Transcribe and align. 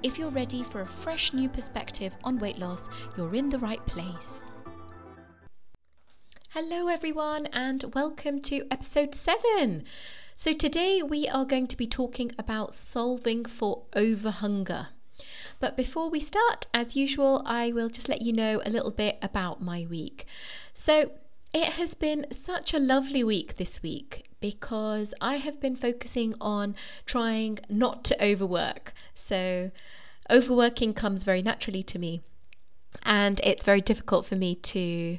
If 0.00 0.16
you're 0.16 0.30
ready 0.30 0.62
for 0.62 0.80
a 0.80 0.86
fresh 0.86 1.32
new 1.32 1.48
perspective 1.48 2.16
on 2.22 2.38
weight 2.38 2.56
loss, 2.56 2.88
you're 3.16 3.34
in 3.34 3.48
the 3.48 3.58
right 3.58 3.84
place. 3.84 4.42
Hello, 6.50 6.86
everyone, 6.86 7.46
and 7.46 7.84
welcome 7.94 8.40
to 8.42 8.64
episode 8.70 9.12
7. 9.12 9.82
So, 10.34 10.52
today 10.52 11.02
we 11.02 11.26
are 11.26 11.44
going 11.44 11.66
to 11.66 11.76
be 11.76 11.88
talking 11.88 12.30
about 12.38 12.76
solving 12.76 13.44
for 13.44 13.86
overhunger. 13.96 14.86
But 15.58 15.76
before 15.76 16.08
we 16.08 16.20
start, 16.20 16.68
as 16.72 16.94
usual, 16.94 17.42
I 17.44 17.72
will 17.72 17.88
just 17.88 18.08
let 18.08 18.22
you 18.22 18.32
know 18.32 18.62
a 18.64 18.70
little 18.70 18.92
bit 18.92 19.18
about 19.20 19.60
my 19.60 19.84
week. 19.90 20.26
So, 20.72 21.10
it 21.52 21.72
has 21.72 21.94
been 21.94 22.26
such 22.30 22.72
a 22.72 22.78
lovely 22.78 23.24
week 23.24 23.56
this 23.56 23.82
week 23.82 24.27
because 24.40 25.14
I 25.20 25.36
have 25.36 25.60
been 25.60 25.76
focusing 25.76 26.34
on 26.40 26.74
trying 27.06 27.58
not 27.68 28.04
to 28.04 28.24
overwork. 28.24 28.92
So, 29.14 29.70
overworking 30.30 30.94
comes 30.94 31.24
very 31.24 31.42
naturally 31.42 31.82
to 31.84 31.98
me, 31.98 32.22
and 33.02 33.40
it's 33.44 33.64
very 33.64 33.80
difficult 33.80 34.26
for 34.26 34.36
me 34.36 34.54
to 34.54 35.18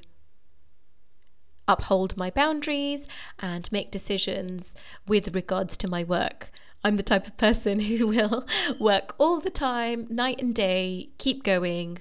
uphold 1.67 2.17
my 2.17 2.31
boundaries 2.31 3.07
and 3.37 3.71
make 3.71 3.91
decisions 3.91 4.73
with 5.07 5.35
regards 5.35 5.77
to 5.77 5.87
my 5.87 6.04
work. 6.04 6.51
I'm 6.83 6.95
the 6.95 7.04
type 7.04 7.27
of 7.27 7.37
person 7.37 7.79
who 7.89 8.07
will 8.07 8.48
work 8.79 9.15
all 9.17 9.39
the 9.39 9.51
time, 9.51 10.07
night 10.09 10.41
and 10.41 10.55
day, 10.55 11.09
keep 11.17 11.43
going, 11.43 11.99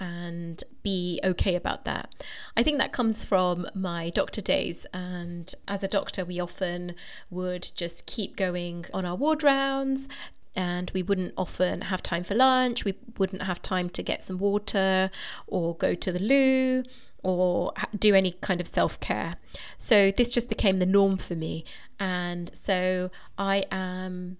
and 0.00 0.64
be 0.82 1.20
okay 1.22 1.54
about 1.54 1.84
that. 1.84 2.24
I 2.56 2.62
think 2.62 2.78
that 2.78 2.92
comes 2.92 3.24
from 3.24 3.66
my 3.74 4.10
doctor 4.10 4.40
days. 4.40 4.86
And 4.94 5.54
as 5.68 5.82
a 5.82 5.88
doctor, 5.88 6.24
we 6.24 6.40
often 6.40 6.94
would 7.30 7.70
just 7.76 8.06
keep 8.06 8.36
going 8.36 8.86
on 8.94 9.04
our 9.04 9.14
ward 9.14 9.42
rounds. 9.42 10.08
And 10.56 10.90
we 10.94 11.02
wouldn't 11.02 11.34
often 11.36 11.82
have 11.82 12.02
time 12.02 12.24
for 12.24 12.34
lunch. 12.34 12.84
We 12.84 12.94
wouldn't 13.18 13.42
have 13.42 13.62
time 13.62 13.88
to 13.90 14.02
get 14.02 14.24
some 14.24 14.38
water 14.38 15.10
or 15.46 15.76
go 15.76 15.94
to 15.94 16.10
the 16.10 16.18
loo 16.18 16.82
or 17.22 17.72
do 17.96 18.14
any 18.14 18.32
kind 18.32 18.60
of 18.60 18.66
self 18.66 18.98
care. 18.98 19.36
So 19.78 20.10
this 20.10 20.32
just 20.32 20.48
became 20.48 20.78
the 20.78 20.86
norm 20.86 21.18
for 21.18 21.36
me. 21.36 21.64
And 22.00 22.50
so 22.56 23.10
I 23.38 23.64
am 23.70 24.38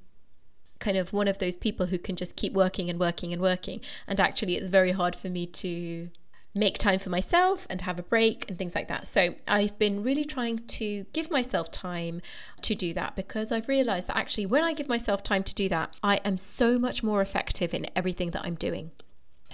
kind 0.80 0.96
of 0.96 1.12
one 1.12 1.28
of 1.28 1.38
those 1.38 1.56
people 1.56 1.86
who 1.86 1.98
can 1.98 2.16
just 2.16 2.36
keep 2.36 2.52
working 2.52 2.90
and 2.90 2.98
working 2.98 3.32
and 3.32 3.40
working. 3.40 3.80
And 4.06 4.18
actually, 4.18 4.56
it's 4.56 4.68
very 4.68 4.92
hard 4.92 5.14
for 5.14 5.28
me 5.28 5.46
to 5.46 6.10
make 6.54 6.78
time 6.78 6.98
for 6.98 7.10
myself 7.10 7.66
and 7.70 7.82
have 7.82 7.98
a 7.98 8.02
break 8.02 8.48
and 8.48 8.58
things 8.58 8.74
like 8.74 8.88
that. 8.88 9.06
So 9.06 9.34
I've 9.46 9.78
been 9.78 10.02
really 10.02 10.24
trying 10.24 10.66
to 10.66 11.04
give 11.12 11.30
myself 11.30 11.70
time 11.70 12.20
to 12.62 12.74
do 12.74 12.92
that 12.94 13.14
because 13.14 13.52
I've 13.52 13.68
realized 13.68 14.08
that 14.08 14.16
actually, 14.16 14.46
when 14.46 14.64
I 14.64 14.72
give 14.72 14.88
myself 14.88 15.22
time 15.22 15.44
to 15.44 15.54
do 15.54 15.68
that, 15.68 15.94
I 16.02 16.16
am 16.24 16.36
so 16.36 16.78
much 16.78 17.02
more 17.02 17.20
effective 17.20 17.72
in 17.72 17.86
everything 17.94 18.32
that 18.32 18.44
I'm 18.44 18.56
doing. 18.56 18.90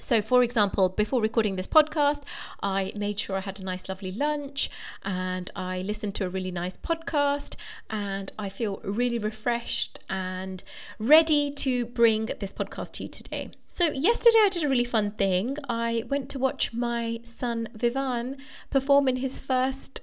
So, 0.00 0.20
for 0.20 0.42
example, 0.42 0.91
before 0.91 1.22
recording 1.22 1.56
this 1.56 1.66
podcast, 1.66 2.22
I 2.62 2.92
made 2.94 3.19
sure 3.19 3.36
I 3.36 3.41
had 3.41 3.58
a 3.61 3.64
nice, 3.64 3.89
lovely 3.89 4.12
lunch 4.12 4.69
and 5.05 5.50
I 5.56 5.83
listened 5.83 6.14
to 6.16 6.27
a 6.27 6.28
really 6.28 6.50
nice 6.50 6.77
podcast, 6.77 7.56
and 7.89 8.30
I 8.39 8.48
feel 8.51 8.80
really 8.84 9.18
refreshed 9.18 9.98
and 10.08 10.62
ready 10.98 11.51
to 11.52 11.86
bring 11.86 12.27
this 12.40 12.52
podcast 12.52 12.92
to 12.92 13.05
you 13.05 13.08
today. 13.08 13.51
So, 13.70 13.86
yesterday 13.86 14.39
I 14.42 14.48
did 14.51 14.64
a 14.64 14.68
really 14.68 14.84
fun 14.84 15.12
thing. 15.12 15.57
I 15.68 16.05
went 16.08 16.28
to 16.30 16.39
watch 16.39 16.73
my 16.73 17.20
son 17.24 17.68
Vivan 17.74 18.36
perform 18.70 19.08
in 19.08 19.17
his 19.17 19.39
first 19.39 20.01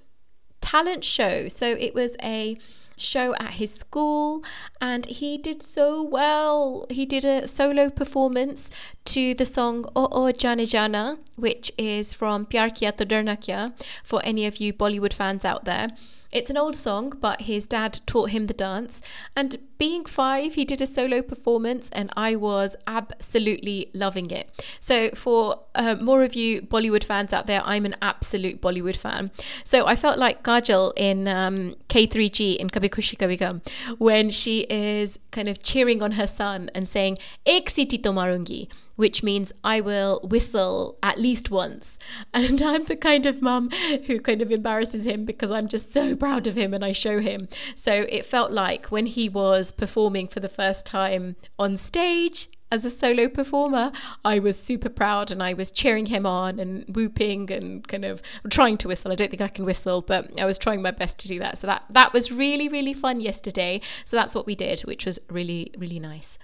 talent 0.73 1.03
show. 1.03 1.47
So, 1.47 1.67
it 1.67 1.93
was 1.93 2.17
a 2.23 2.57
show 2.97 3.35
at 3.35 3.53
his 3.53 3.73
school 3.73 4.43
and 4.81 5.05
he 5.05 5.37
did 5.37 5.61
so 5.61 6.03
well. 6.03 6.85
He 6.89 7.05
did 7.05 7.25
a 7.25 7.47
solo 7.47 7.89
performance 7.89 8.69
to 9.05 9.33
the 9.33 9.45
song 9.45 9.85
O 9.95 10.07
O 10.11 10.31
Jana, 10.65 11.17
which 11.35 11.71
is 11.77 12.13
from 12.13 12.45
Pyar 12.45 12.69
Kiya 12.69 12.95
To 12.97 13.05
Darna 13.05 13.73
for 14.03 14.21
any 14.23 14.45
of 14.45 14.57
you 14.57 14.73
Bollywood 14.73 15.13
fans 15.13 15.45
out 15.45 15.65
there. 15.65 15.89
It's 16.33 16.49
an 16.49 16.57
old 16.57 16.75
song, 16.75 17.13
but 17.21 17.41
his 17.41 17.67
dad 17.67 17.99
taught 18.07 18.31
him 18.31 18.47
the 18.47 18.55
dance. 18.55 19.03
And 19.35 19.55
being 19.77 20.03
five, 20.05 20.55
he 20.55 20.65
did 20.65 20.81
a 20.81 20.87
solo 20.87 21.21
performance, 21.21 21.91
and 21.91 22.09
I 22.17 22.35
was 22.35 22.75
absolutely 22.87 23.91
loving 23.93 24.31
it. 24.31 24.65
So, 24.79 25.11
for 25.11 25.59
uh, 25.75 25.95
more 25.95 26.23
of 26.23 26.33
you 26.33 26.63
Bollywood 26.63 27.03
fans 27.03 27.33
out 27.33 27.45
there, 27.45 27.61
I'm 27.63 27.85
an 27.85 27.95
absolute 28.01 28.61
Bollywood 28.61 28.95
fan. 28.95 29.29
So, 29.63 29.85
I 29.85 29.95
felt 29.95 30.17
like 30.17 30.41
Kajol 30.41 30.93
in 30.97 31.27
um, 31.27 31.75
K3G 31.89 32.57
in 32.57 32.69
Kabhi 32.69 32.89
Khushi 32.89 33.15
Kabhie 33.15 33.37
Gham 33.37 33.61
when 33.99 34.31
she 34.31 34.61
is 34.69 35.19
kind 35.31 35.47
of 35.47 35.61
cheering 35.61 36.01
on 36.01 36.13
her 36.13 36.27
son 36.27 36.71
and 36.73 36.87
saying, 36.87 37.19
Ek 37.45 37.67
siti 37.67 38.01
to 38.01 38.09
marungi 38.09 38.69
which 38.95 39.23
means 39.23 39.51
I 39.63 39.81
will 39.81 40.19
whistle 40.23 40.97
at 41.01 41.17
least 41.17 41.51
once. 41.51 41.97
And 42.33 42.61
I'm 42.61 42.83
the 42.85 42.95
kind 42.95 43.25
of 43.25 43.41
mum 43.41 43.69
who 44.07 44.19
kind 44.19 44.41
of 44.41 44.51
embarrasses 44.51 45.05
him 45.05 45.23
because 45.23 45.51
I'm 45.51 45.67
just 45.67 45.93
so 45.93 46.15
proud 46.15 46.47
of 46.47 46.55
him 46.55 46.73
and 46.73 46.83
I 46.83 46.91
show 46.91 47.19
him. 47.19 47.47
So 47.75 48.05
it 48.09 48.25
felt 48.25 48.51
like 48.51 48.87
when 48.87 49.05
he 49.05 49.29
was 49.29 49.71
performing 49.71 50.27
for 50.27 50.39
the 50.39 50.49
first 50.49 50.85
time 50.85 51.35
on 51.57 51.77
stage, 51.77 52.49
as 52.73 52.83
a 52.83 52.89
solo 52.89 53.29
performer, 53.29 53.91
I 54.25 54.39
was 54.39 54.57
super 54.57 54.89
proud 54.89 55.31
and 55.31 55.43
I 55.43 55.53
was 55.53 55.69
cheering 55.69 56.07
him 56.07 56.25
on 56.25 56.59
and 56.59 56.83
whooping 56.95 57.51
and 57.51 57.87
kind 57.87 58.03
of 58.03 58.23
trying 58.49 58.77
to 58.77 58.87
whistle. 58.87 59.11
I 59.11 59.15
don't 59.15 59.29
think 59.29 59.43
I 59.43 59.47
can 59.47 59.63
whistle, 59.63 60.01
but 60.01 60.41
I 60.41 60.45
was 60.45 60.57
trying 60.57 60.81
my 60.81 60.89
best 60.89 61.19
to 61.19 61.27
do 61.27 61.37
that. 61.37 61.59
So 61.59 61.67
that 61.67 61.83
that 61.91 62.13
was 62.13 62.31
really 62.31 62.67
really 62.67 62.93
fun 62.93 63.21
yesterday. 63.21 63.79
So 64.05 64.17
that's 64.17 64.33
what 64.33 64.47
we 64.47 64.55
did, 64.55 64.81
which 64.81 65.05
was 65.05 65.19
really 65.29 65.71
really 65.77 65.99
nice. 65.99 66.39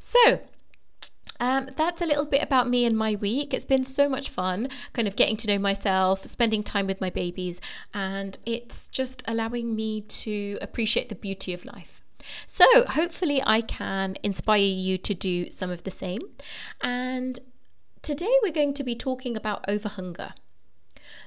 So 0.00 0.40
um, 1.44 1.68
that's 1.76 2.00
a 2.00 2.06
little 2.06 2.24
bit 2.24 2.42
about 2.42 2.70
me 2.70 2.86
and 2.86 2.96
my 2.96 3.16
week. 3.16 3.52
It's 3.52 3.66
been 3.66 3.84
so 3.84 4.08
much 4.08 4.30
fun, 4.30 4.68
kind 4.94 5.06
of 5.06 5.14
getting 5.14 5.36
to 5.36 5.46
know 5.46 5.58
myself, 5.58 6.20
spending 6.24 6.62
time 6.62 6.86
with 6.86 7.02
my 7.02 7.10
babies, 7.10 7.60
and 7.92 8.38
it's 8.46 8.88
just 8.88 9.22
allowing 9.28 9.76
me 9.76 10.00
to 10.00 10.56
appreciate 10.62 11.10
the 11.10 11.14
beauty 11.14 11.52
of 11.52 11.66
life. 11.66 12.02
So, 12.46 12.64
hopefully, 12.86 13.42
I 13.44 13.60
can 13.60 14.16
inspire 14.22 14.58
you 14.58 14.96
to 14.96 15.12
do 15.12 15.50
some 15.50 15.68
of 15.70 15.82
the 15.82 15.90
same. 15.90 16.20
And 16.82 17.38
today, 18.00 18.34
we're 18.42 18.50
going 18.50 18.72
to 18.72 18.82
be 18.82 18.94
talking 18.94 19.36
about 19.36 19.66
overhunger. 19.66 20.32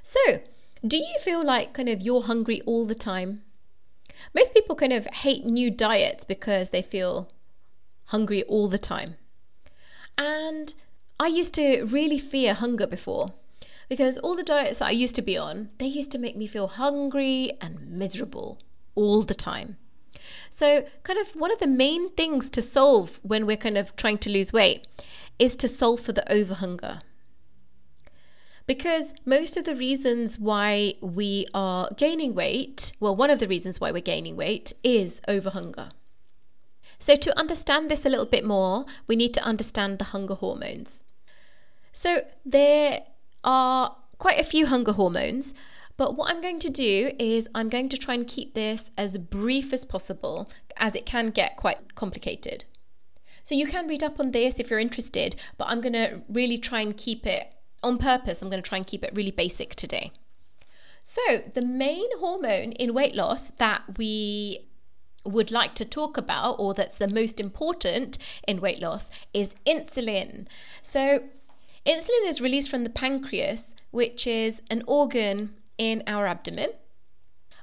So, 0.01 0.39
do 0.83 0.97
you 0.97 1.19
feel 1.22 1.45
like 1.45 1.73
kind 1.73 1.89
of 1.89 2.01
you're 2.01 2.23
hungry 2.23 2.61
all 2.61 2.88
the 2.88 2.95
time? 2.95 3.44
Most 4.33 4.51
people 4.56 4.75
kind 4.75 4.94
of 4.94 5.06
hate 5.06 5.45
new 5.45 5.69
diets 5.69 6.25
because 6.25 6.72
they 6.72 6.81
feel 6.81 7.29
hungry 8.06 8.41
all 8.41 8.67
the 8.67 8.79
time. 8.79 9.17
And 10.17 10.73
I 11.19 11.28
used 11.28 11.53
to 11.55 11.85
really 11.85 12.19
fear 12.19 12.53
hunger 12.53 12.88
before 12.88 13.33
because 13.89 14.17
all 14.17 14.35
the 14.35 14.44
diets 14.44 14.79
that 14.79 14.89
I 14.89 14.91
used 14.91 15.16
to 15.16 15.22
be 15.22 15.38
on, 15.38 15.69
they 15.78 15.85
used 15.85 16.11
to 16.11 16.17
make 16.17 16.35
me 16.35 16.47
feel 16.47 16.67
hungry 16.67 17.51
and 17.61 17.88
miserable 17.88 18.59
all 18.95 19.22
the 19.22 19.33
time. 19.33 19.77
So, 20.50 20.85
kind 21.03 21.19
of 21.19 21.29
one 21.29 21.51
of 21.51 21.59
the 21.59 21.67
main 21.67 22.09
things 22.11 22.50
to 22.51 22.61
solve 22.61 23.19
when 23.23 23.45
we're 23.45 23.57
kind 23.57 23.77
of 23.77 23.95
trying 23.95 24.17
to 24.19 24.31
lose 24.31 24.51
weight 24.51 24.88
is 25.39 25.56
to 25.57 25.67
solve 25.67 26.01
for 26.01 26.11
the 26.11 26.23
overhunger. 26.29 27.01
Because 28.65 29.13
most 29.25 29.56
of 29.56 29.63
the 29.63 29.75
reasons 29.75 30.38
why 30.38 30.95
we 31.00 31.45
are 31.53 31.89
gaining 31.95 32.36
weight, 32.36 32.91
well, 33.00 33.15
one 33.15 33.30
of 33.30 33.39
the 33.39 33.47
reasons 33.47 33.80
why 33.80 33.91
we're 33.91 34.01
gaining 34.01 34.36
weight 34.36 34.74
is 34.83 35.21
overhunger. 35.27 35.91
So, 36.99 37.15
to 37.15 37.38
understand 37.38 37.89
this 37.89 38.05
a 38.05 38.09
little 38.09 38.25
bit 38.25 38.44
more, 38.44 38.85
we 39.05 39.15
need 39.15 39.33
to 39.35 39.44
understand 39.44 39.99
the 39.99 40.05
hunger 40.05 40.33
hormones. 40.33 41.03
So, 41.91 42.21
there 42.45 43.01
are 43.44 43.95
quite 44.17 44.39
a 44.39 44.44
few 44.44 44.65
hunger 44.65 44.94
hormones, 44.94 45.53
but 45.95 46.15
what 46.15 46.31
I'm 46.31 46.41
going 46.41 46.59
to 46.59 46.69
do 46.69 47.11
is 47.19 47.49
I'm 47.53 47.69
going 47.69 47.89
to 47.89 47.97
try 47.97 48.15
and 48.15 48.25
keep 48.25 48.55
this 48.55 48.91
as 48.97 49.17
brief 49.17 49.73
as 49.73 49.85
possible, 49.85 50.49
as 50.77 50.95
it 50.95 51.05
can 51.05 51.29
get 51.29 51.55
quite 51.55 51.95
complicated. 51.95 52.65
So, 53.43 53.53
you 53.53 53.67
can 53.67 53.88
read 53.88 54.03
up 54.03 54.19
on 54.19 54.31
this 54.31 54.59
if 54.59 54.71
you're 54.71 54.79
interested, 54.79 55.35
but 55.57 55.67
I'm 55.69 55.81
going 55.81 55.93
to 55.93 56.23
really 56.27 56.57
try 56.57 56.81
and 56.81 56.97
keep 56.97 57.27
it 57.27 57.53
on 57.83 58.00
purpose. 58.00 58.41
I'm 58.41 58.50
going 58.50 58.61
to 58.61 58.67
try 58.67 58.77
and 58.77 58.88
keep 58.88 59.03
it 59.03 59.11
really 59.13 59.31
basic 59.31 59.75
today. 59.75 60.11
So, 61.03 61.21
the 61.53 61.61
main 61.61 62.07
hormone 62.17 62.71
in 62.73 62.93
weight 62.93 63.15
loss 63.15 63.51
that 63.51 63.83
we 63.97 64.67
would 65.27 65.51
like 65.51 65.75
to 65.75 65.85
talk 65.85 66.18
about, 66.18 66.56
or 66.59 66.74
that's 66.74 66.97
the 66.97 67.07
most 67.07 67.39
important 67.39 68.18
in 68.47 68.62
weight 68.62 68.81
loss, 68.81 69.12
is 69.33 69.56
insulin. 69.65 70.47
So, 70.81 71.24
Insulin 71.88 72.27
is 72.27 72.41
released 72.41 72.69
from 72.69 72.83
the 72.83 72.89
pancreas, 72.89 73.74
which 73.91 74.27
is 74.27 74.62
an 74.69 74.83
organ 74.88 75.56
in 75.77 76.03
our 76.06 76.27
abdomen, 76.27 76.71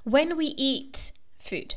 when 0.05 0.39
we 0.39 0.55
eat 0.57 1.13
food. 1.39 1.75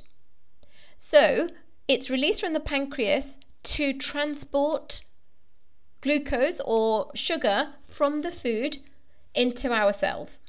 So 0.96 1.50
it's 1.90 2.10
released 2.10 2.40
from 2.40 2.54
the 2.54 2.62
pancreas 2.62 3.38
to 3.64 3.94
transport 3.94 5.02
glucose 6.00 6.62
or 6.64 7.12
sugar 7.16 7.74
from 7.88 8.22
the 8.22 8.32
food 8.32 8.78
into 9.36 9.74
our 9.74 9.92
cells 9.92 10.40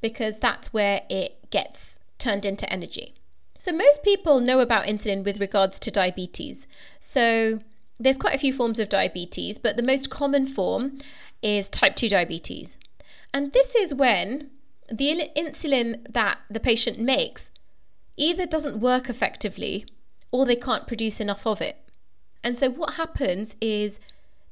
because 0.00 0.38
that's 0.38 0.72
where 0.72 1.02
it 1.10 1.50
gets 1.50 1.98
turned 2.18 2.46
into 2.46 2.70
energy. 2.72 3.14
So, 3.58 3.72
most 3.72 4.02
people 4.02 4.40
know 4.40 4.60
about 4.60 4.86
insulin 4.86 5.24
with 5.24 5.40
regards 5.40 5.78
to 5.80 5.90
diabetes. 5.90 6.66
So, 7.00 7.60
there's 7.98 8.18
quite 8.18 8.34
a 8.34 8.38
few 8.38 8.52
forms 8.52 8.78
of 8.78 8.88
diabetes, 8.88 9.58
but 9.58 9.76
the 9.76 9.82
most 9.82 10.10
common 10.10 10.46
form 10.46 10.98
is 11.42 11.68
type 11.68 11.94
2 11.94 12.08
diabetes. 12.08 12.78
And 13.32 13.52
this 13.52 13.74
is 13.74 13.94
when 13.94 14.50
the 14.88 15.30
insulin 15.36 16.04
that 16.12 16.38
the 16.50 16.60
patient 16.60 16.98
makes 16.98 17.50
either 18.16 18.46
doesn't 18.46 18.80
work 18.80 19.08
effectively 19.08 19.86
or 20.30 20.44
they 20.44 20.56
can't 20.56 20.86
produce 20.86 21.20
enough 21.20 21.46
of 21.46 21.60
it. 21.60 21.76
And 22.42 22.58
so, 22.58 22.68
what 22.70 22.94
happens 22.94 23.56
is 23.60 24.00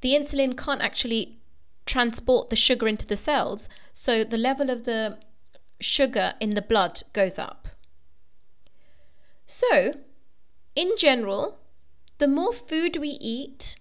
the 0.01 0.15
insulin 0.15 0.57
can't 0.57 0.81
actually 0.81 1.39
transport 1.87 2.51
the 2.51 2.57
sugar 2.57 2.87
into 2.87 3.07
the 3.07 3.17
cells, 3.17 3.69
so 3.93 4.25
the 4.25 4.39
level 4.39 4.71
of 4.71 4.85
the 4.85 5.19
sugar 5.81 6.35
in 6.41 6.55
the 6.55 6.63
blood 6.63 7.03
goes 7.13 7.39
up. 7.39 7.62
So, 9.47 9.95
in 10.75 10.93
general, 10.97 11.61
the 12.19 12.29
more 12.29 12.53
food 12.53 12.97
we 12.97 13.19
eat, 13.21 13.77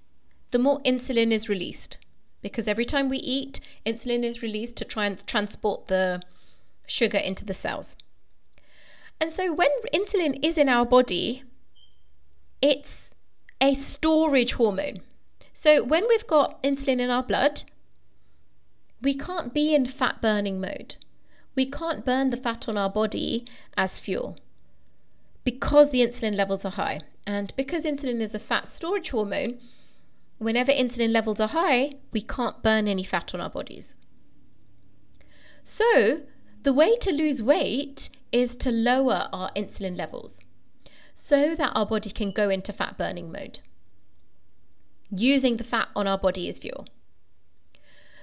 the 0.52 0.60
more 0.60 0.80
insulin 0.82 1.32
is 1.32 1.50
released. 1.50 1.98
Because 2.42 2.68
every 2.68 2.86
time 2.86 3.08
we 3.08 3.18
eat, 3.18 3.60
insulin 3.86 4.24
is 4.24 4.42
released 4.42 4.76
to 4.78 4.86
try 4.86 5.06
and 5.06 5.26
transport 5.28 5.88
the 5.88 6.22
sugar 6.88 7.20
into 7.20 7.46
the 7.46 7.54
cells. 7.54 7.96
And 9.20 9.32
so, 9.32 9.54
when 9.54 9.70
insulin 9.94 10.44
is 10.44 10.58
in 10.58 10.68
our 10.68 10.86
body, 10.86 11.44
it's 12.62 13.14
a 13.62 13.76
storage 13.76 14.54
hormone. 14.54 15.02
So, 15.54 15.84
when 15.84 16.08
we've 16.10 16.26
got 16.26 16.62
insulin 16.64 17.00
in 17.00 17.12
our 17.12 17.24
blood, 17.24 17.64
we 19.02 19.14
can't 19.14 19.54
be 19.54 19.76
in 19.76 19.86
fat 19.86 20.22
burning 20.22 20.60
mode. 20.60 20.96
We 21.54 21.66
can't 21.66 22.04
burn 22.04 22.32
the 22.32 22.38
fat 22.38 22.68
on 22.68 22.78
our 22.78 22.90
body 22.90 23.46
as 23.78 24.00
fuel 24.00 24.38
because 25.44 25.90
the 25.90 26.02
insulin 26.02 26.36
levels 26.36 26.66
are 26.66 26.72
high. 26.72 27.02
And 27.26 27.54
because 27.56 27.86
insulin 27.86 28.20
is 28.20 28.34
a 28.34 28.40
fat 28.40 28.68
storage 28.68 29.12
hormone, 29.12 29.60
whenever 30.38 30.72
insulin 30.72 31.12
levels 31.12 31.40
are 31.40 31.50
high, 31.50 31.94
we 32.12 32.22
can't 32.22 32.64
burn 32.64 32.88
any 32.88 33.04
fat 33.04 33.34
on 33.34 33.42
our 33.42 33.50
bodies. 33.50 33.96
So, 35.64 36.22
the 36.64 36.74
way 36.74 36.96
to 36.98 37.12
lose 37.12 37.42
weight 37.42 38.10
is 38.32 38.56
to 38.58 38.72
lower 38.72 39.30
our 39.32 39.52
insulin 39.56 39.98
levels 39.98 40.42
so 41.14 41.54
that 41.56 41.72
our 41.76 41.86
body 41.86 42.10
can 42.10 42.32
go 42.32 42.50
into 42.50 42.74
fat 42.74 42.98
burning 42.98 43.32
mode, 43.32 43.60
using 45.10 45.58
the 45.58 45.64
fat 45.64 45.90
on 45.96 46.08
our 46.08 46.18
body 46.18 46.48
as 46.50 46.58
fuel. 46.58 46.88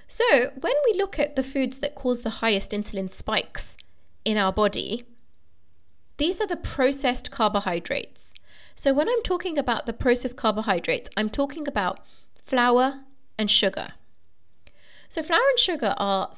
So, 0.07 0.51
when 0.59 0.73
we 0.85 0.97
look 0.97 1.19
at 1.19 1.35
the 1.35 1.43
foods 1.43 1.79
that 1.79 1.95
cause 1.95 2.23
the 2.23 2.41
highest 2.41 2.71
insulin 2.71 3.09
spikes 3.11 3.77
in 4.25 4.37
our 4.37 4.51
body, 4.51 5.03
these 6.19 6.39
are 6.39 6.47
the 6.47 6.57
processed 6.57 7.31
carbohydrates. 7.31 8.35
So, 8.75 8.93
when 8.93 9.09
I'm 9.09 9.23
talking 9.23 9.57
about 9.57 9.85
the 9.85 9.93
processed 9.93 10.37
carbohydrates, 10.37 11.09
I'm 11.17 11.29
talking 11.29 11.67
about 11.67 11.99
flour 12.35 13.01
and 13.37 13.49
sugar. 13.49 13.89
So, 15.09 15.23
flour 15.23 15.49
and 15.49 15.59
sugar 15.59 15.95
are 15.97 16.29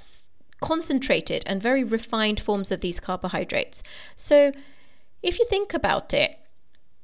concentrated 0.61 1.43
and 1.45 1.61
very 1.61 1.83
refined 1.83 2.39
forms 2.39 2.71
of 2.71 2.81
these 2.81 2.99
carbohydrates. 2.99 3.83
So, 4.15 4.53
if 5.21 5.37
you 5.39 5.45
think 5.45 5.73
about 5.73 6.13
it, 6.13 6.37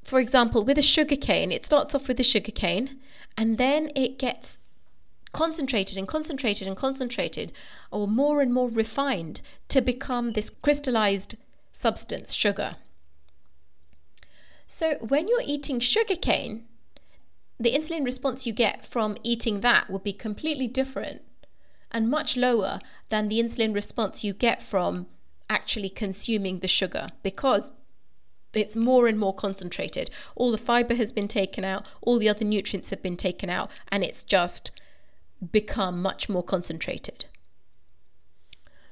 for 0.04 0.20
example, 0.20 0.64
with 0.64 0.78
a 0.78 0.84
sugar 0.84 1.18
cane, 1.18 1.52
it 1.52 1.66
starts 1.66 1.94
off 1.94 2.08
with 2.08 2.20
a 2.20 2.24
sugar 2.24 2.52
cane 2.52 3.00
and 3.38 3.58
then 3.58 3.92
it 3.96 4.18
gets 4.18 4.60
concentrated 5.34 5.98
and 5.98 6.08
concentrated 6.08 6.68
and 6.68 6.78
concentrated, 6.78 7.52
or 7.92 8.08
more 8.08 8.42
and 8.42 8.54
more 8.54 8.70
refined 8.70 9.42
to 9.68 9.82
become 9.82 10.32
this 10.32 10.50
crystallized 10.50 11.36
substance, 11.78 12.34
sugar. 12.34 12.76
So, 14.66 14.96
when 14.96 15.28
you're 15.28 15.44
eating 15.46 15.80
sugarcane, 15.80 16.66
the 17.60 17.72
insulin 17.72 18.04
response 18.04 18.48
you 18.48 18.52
get 18.52 18.84
from 18.84 19.16
eating 19.22 19.62
that 19.62 19.88
will 19.88 20.00
be 20.00 20.12
completely 20.12 20.68
different 20.68 21.22
and 21.92 22.10
much 22.10 22.36
lower 22.36 22.80
than 23.10 23.28
the 23.28 23.40
insulin 23.40 23.76
response 23.76 24.24
you 24.24 24.34
get 24.34 24.60
from 24.60 25.06
actually 25.52 25.90
consuming 25.90 26.60
the 26.60 26.68
sugar 26.68 27.10
because 27.22 27.72
it's 28.54 28.76
more 28.76 29.08
and 29.08 29.20
more 29.20 29.36
concentrated. 29.36 30.10
All 30.36 30.50
the 30.50 30.58
fiber 30.58 30.96
has 30.96 31.12
been 31.12 31.28
taken 31.28 31.64
out, 31.64 31.86
all 32.02 32.18
the 32.18 32.28
other 32.30 32.44
nutrients 32.44 32.90
have 32.90 33.04
been 33.04 33.18
taken 33.18 33.52
out, 33.52 33.70
and 33.90 34.04
it's 34.04 34.24
just 34.24 34.72
become 35.52 36.02
much 36.02 36.28
more 36.28 36.44
concentrated. 36.44 37.26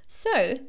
So, 0.05 0.59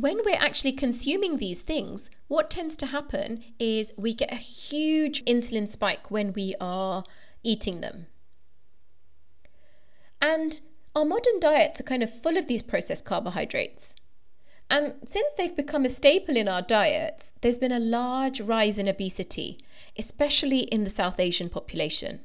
when 0.00 0.18
we're 0.24 0.36
actually 0.38 0.72
consuming 0.72 1.36
these 1.36 1.62
things, 1.62 2.10
what 2.28 2.50
tends 2.50 2.76
to 2.78 2.86
happen 2.86 3.42
is 3.58 3.92
we 3.96 4.14
get 4.14 4.32
a 4.32 4.36
huge 4.36 5.24
insulin 5.24 5.68
spike 5.68 6.10
when 6.10 6.32
we 6.32 6.54
are 6.60 7.04
eating 7.42 7.80
them. 7.80 8.06
And 10.20 10.60
our 10.94 11.04
modern 11.04 11.40
diets 11.40 11.80
are 11.80 11.84
kind 11.84 12.02
of 12.02 12.22
full 12.22 12.36
of 12.36 12.46
these 12.46 12.62
processed 12.62 13.04
carbohydrates. 13.04 13.94
And 14.68 14.94
since 15.06 15.32
they've 15.36 15.56
become 15.56 15.84
a 15.84 15.90
staple 15.90 16.36
in 16.36 16.46
our 16.46 16.62
diets, 16.62 17.32
there's 17.40 17.58
been 17.58 17.72
a 17.72 17.80
large 17.80 18.40
rise 18.40 18.78
in 18.78 18.86
obesity, 18.86 19.58
especially 19.98 20.60
in 20.60 20.84
the 20.84 20.90
South 20.90 21.18
Asian 21.18 21.48
population. 21.48 22.20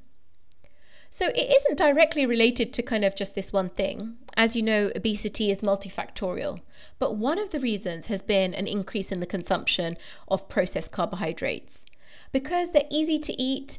So 1.10 1.28
it 1.28 1.56
isn't 1.58 1.78
directly 1.78 2.26
related 2.26 2.74
to 2.74 2.84
kind 2.84 3.06
of 3.06 3.16
just 3.16 3.36
this 3.36 3.54
one 3.54 3.70
thing. 3.70 4.18
As 4.36 4.56
you 4.56 4.62
know, 4.62 4.92
obesity 4.96 5.50
is 5.50 5.62
multifactorial. 5.62 6.62
But 7.00 7.16
one 7.16 7.40
of 7.40 7.52
the 7.52 7.60
reasons 7.60 8.08
has 8.08 8.22
been 8.22 8.54
an 8.54 8.68
increase 8.68 9.12
in 9.12 9.22
the 9.22 9.26
consumption 9.26 9.98
of 10.28 10.50
processed 10.50 10.92
carbohydrates 10.92 11.86
because 12.32 12.72
they're 12.72 12.84
easy 12.90 13.18
to 13.20 13.42
eat 13.42 13.78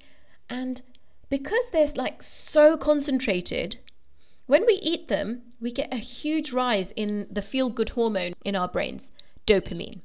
and 0.48 0.80
because 1.28 1.70
they're 1.70 1.88
like 1.96 2.22
so 2.22 2.76
concentrated. 2.76 3.78
When 4.46 4.64
we 4.64 4.74
eat 4.82 5.08
them, 5.08 5.42
we 5.60 5.72
get 5.72 5.92
a 5.92 5.98
huge 5.98 6.52
rise 6.52 6.92
in 6.92 7.26
the 7.30 7.42
feel 7.42 7.68
good 7.68 7.90
hormone 7.90 8.34
in 8.44 8.54
our 8.54 8.68
brains, 8.68 9.12
dopamine. 9.46 10.00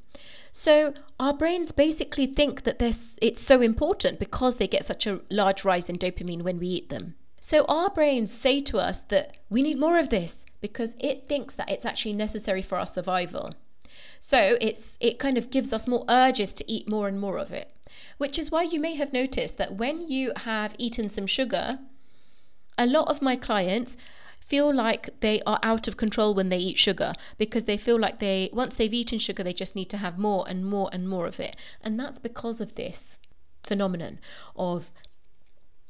So 0.51 0.93
our 1.19 1.33
brains 1.33 1.71
basically 1.71 2.25
think 2.25 2.63
that 2.63 2.81
it's 2.81 3.41
so 3.41 3.61
important 3.61 4.19
because 4.19 4.57
they 4.57 4.67
get 4.67 4.85
such 4.85 5.07
a 5.07 5.21
large 5.29 5.63
rise 5.63 5.89
in 5.89 5.97
dopamine 5.97 6.41
when 6.41 6.59
we 6.59 6.67
eat 6.67 6.89
them. 6.89 7.15
So 7.39 7.65
our 7.65 7.89
brains 7.89 8.31
say 8.31 8.59
to 8.61 8.77
us 8.77 9.03
that 9.03 9.37
we 9.49 9.61
need 9.61 9.79
more 9.79 9.97
of 9.97 10.09
this 10.09 10.45
because 10.61 10.95
it 10.99 11.27
thinks 11.27 11.55
that 11.55 11.71
it's 11.71 11.85
actually 11.85 12.13
necessary 12.13 12.61
for 12.61 12.77
our 12.77 12.85
survival. 12.85 13.55
So 14.19 14.57
it's 14.61 14.97
it 15.01 15.17
kind 15.17 15.37
of 15.37 15.49
gives 15.49 15.73
us 15.73 15.87
more 15.87 16.05
urges 16.07 16.53
to 16.53 16.71
eat 16.71 16.87
more 16.87 17.07
and 17.07 17.19
more 17.19 17.37
of 17.37 17.51
it. 17.51 17.75
Which 18.17 18.37
is 18.37 18.51
why 18.51 18.63
you 18.63 18.79
may 18.79 18.95
have 18.95 19.11
noticed 19.11 19.57
that 19.57 19.75
when 19.75 20.07
you 20.07 20.33
have 20.37 20.75
eaten 20.77 21.09
some 21.09 21.25
sugar, 21.27 21.79
a 22.77 22.85
lot 22.85 23.07
of 23.07 23.21
my 23.21 23.35
clients 23.35 23.97
feel 24.41 24.73
like 24.73 25.09
they 25.21 25.41
are 25.45 25.59
out 25.63 25.87
of 25.87 25.95
control 25.95 26.33
when 26.35 26.49
they 26.49 26.57
eat 26.57 26.77
sugar 26.77 27.13
because 27.37 27.63
they 27.65 27.77
feel 27.77 27.97
like 27.97 28.19
they 28.19 28.49
once 28.51 28.75
they've 28.75 28.93
eaten 28.93 29.17
sugar 29.17 29.43
they 29.43 29.53
just 29.53 29.75
need 29.75 29.89
to 29.89 29.97
have 29.97 30.17
more 30.17 30.43
and 30.49 30.65
more 30.65 30.89
and 30.91 31.07
more 31.07 31.25
of 31.25 31.39
it. 31.39 31.55
And 31.81 31.97
that's 31.97 32.19
because 32.19 32.59
of 32.59 32.75
this 32.75 33.17
phenomenon 33.63 34.19
of 34.55 34.91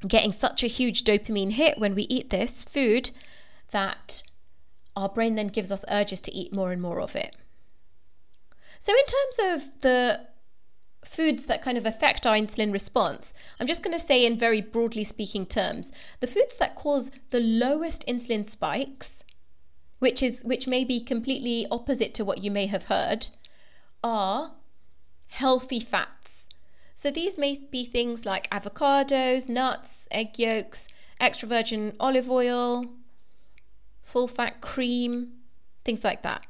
getting 0.07 0.31
such 0.31 0.63
a 0.63 0.67
huge 0.67 1.03
dopamine 1.03 1.53
hit 1.53 1.79
when 1.79 1.95
we 1.95 2.03
eat 2.03 2.29
this 2.29 2.63
food 2.63 3.11
that 3.71 4.23
our 4.95 5.09
brain 5.09 5.35
then 5.35 5.47
gives 5.47 5.71
us 5.71 5.85
urges 5.89 6.21
to 6.21 6.33
eat 6.33 6.53
more 6.53 6.71
and 6.71 6.81
more 6.81 6.99
of 6.99 7.15
it. 7.15 7.35
So, 8.79 8.91
in 8.93 9.05
terms 9.05 9.63
of 9.63 9.81
the 9.81 10.27
foods 11.03 11.45
that 11.45 11.61
kind 11.61 11.77
of 11.77 11.85
affect 11.85 12.25
our 12.25 12.35
insulin 12.35 12.71
response, 12.71 13.33
I'm 13.59 13.67
just 13.67 13.83
going 13.83 13.97
to 13.97 14.05
say 14.05 14.25
in 14.25 14.37
very 14.37 14.61
broadly 14.61 15.03
speaking 15.03 15.45
terms, 15.45 15.91
the 16.19 16.27
foods 16.27 16.57
that 16.57 16.75
cause 16.75 17.11
the 17.31 17.39
lowest 17.39 18.05
insulin 18.07 18.45
spikes, 18.45 19.23
which 19.99 20.21
is 20.23 20.43
which 20.43 20.67
may 20.67 20.83
be 20.83 20.99
completely 20.99 21.67
opposite 21.71 22.13
to 22.15 22.25
what 22.25 22.43
you 22.43 22.51
may 22.51 22.67
have 22.67 22.85
heard, 22.85 23.29
are 24.03 24.53
healthy 25.27 25.79
fats. 25.79 26.49
So 26.93 27.09
these 27.09 27.37
may 27.37 27.57
be 27.71 27.83
things 27.83 28.25
like 28.25 28.49
avocados, 28.51 29.49
nuts, 29.49 30.07
egg 30.11 30.37
yolks, 30.37 30.87
extra 31.19 31.47
virgin 31.47 31.93
olive 31.99 32.29
oil, 32.29 32.85
full 34.01 34.27
fat 34.27 34.61
cream, 34.61 35.33
things 35.83 36.03
like 36.03 36.21
that. 36.21 36.45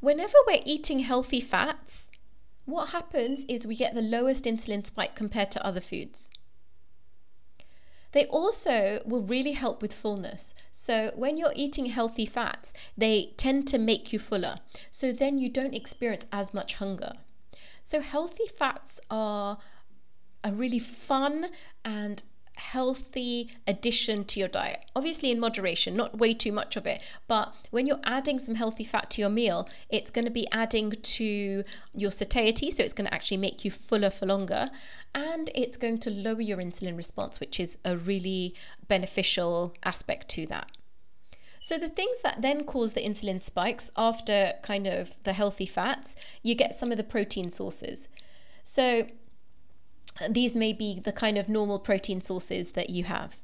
Whenever 0.00 0.36
we're 0.46 0.60
eating 0.64 0.98
healthy 1.00 1.40
fats, 1.40 2.10
what 2.64 2.90
happens 2.90 3.44
is 3.48 3.66
we 3.66 3.74
get 3.74 3.94
the 3.94 4.02
lowest 4.02 4.44
insulin 4.44 4.84
spike 4.84 5.14
compared 5.14 5.50
to 5.52 5.66
other 5.66 5.80
foods. 5.80 6.30
They 8.12 8.26
also 8.26 9.00
will 9.06 9.22
really 9.22 9.52
help 9.52 9.80
with 9.80 9.94
fullness. 9.94 10.54
So, 10.70 11.12
when 11.16 11.38
you're 11.38 11.54
eating 11.56 11.86
healthy 11.86 12.26
fats, 12.26 12.74
they 12.96 13.32
tend 13.38 13.66
to 13.68 13.78
make 13.78 14.12
you 14.12 14.18
fuller. 14.18 14.56
So, 14.90 15.12
then 15.12 15.38
you 15.38 15.48
don't 15.48 15.74
experience 15.74 16.26
as 16.30 16.52
much 16.52 16.74
hunger. 16.74 17.12
So, 17.82 18.00
healthy 18.00 18.46
fats 18.46 19.00
are 19.10 19.58
a 20.44 20.52
really 20.52 20.78
fun 20.78 21.46
and 21.84 22.22
healthy 22.56 23.50
addition 23.66 24.24
to 24.24 24.38
your 24.38 24.48
diet. 24.48 24.84
Obviously, 24.94 25.30
in 25.30 25.40
moderation, 25.40 25.96
not 25.96 26.18
way 26.18 26.34
too 26.34 26.52
much 26.52 26.76
of 26.76 26.86
it. 26.86 27.00
But 27.26 27.54
when 27.70 27.86
you're 27.86 28.00
adding 28.04 28.38
some 28.38 28.54
healthy 28.54 28.84
fat 28.84 29.10
to 29.10 29.20
your 29.20 29.30
meal, 29.30 29.68
it's 29.88 30.10
going 30.10 30.24
to 30.24 30.30
be 30.30 30.46
adding 30.52 30.90
to 30.90 31.64
your 31.94 32.10
satiety. 32.10 32.70
So 32.70 32.82
it's 32.82 32.92
going 32.92 33.06
to 33.06 33.14
actually 33.14 33.38
make 33.38 33.64
you 33.64 33.70
fuller 33.70 34.10
for 34.10 34.26
longer. 34.26 34.70
And 35.14 35.50
it's 35.54 35.76
going 35.76 35.98
to 36.00 36.10
lower 36.10 36.40
your 36.40 36.58
insulin 36.58 36.96
response, 36.96 37.40
which 37.40 37.58
is 37.58 37.78
a 37.84 37.96
really 37.96 38.54
beneficial 38.88 39.74
aspect 39.84 40.28
to 40.30 40.46
that. 40.46 40.70
So, 41.60 41.78
the 41.78 41.88
things 41.88 42.20
that 42.22 42.42
then 42.42 42.64
cause 42.64 42.94
the 42.94 43.02
insulin 43.02 43.40
spikes 43.40 43.92
after 43.96 44.54
kind 44.62 44.88
of 44.88 45.22
the 45.22 45.32
healthy 45.32 45.64
fats, 45.64 46.16
you 46.42 46.56
get 46.56 46.74
some 46.74 46.90
of 46.90 46.96
the 46.96 47.04
protein 47.04 47.50
sources. 47.50 48.08
So, 48.64 49.06
these 50.28 50.54
may 50.54 50.72
be 50.72 51.00
the 51.00 51.12
kind 51.12 51.38
of 51.38 51.48
normal 51.48 51.78
protein 51.78 52.20
sources 52.20 52.72
that 52.72 52.90
you 52.90 53.04
have. 53.04 53.36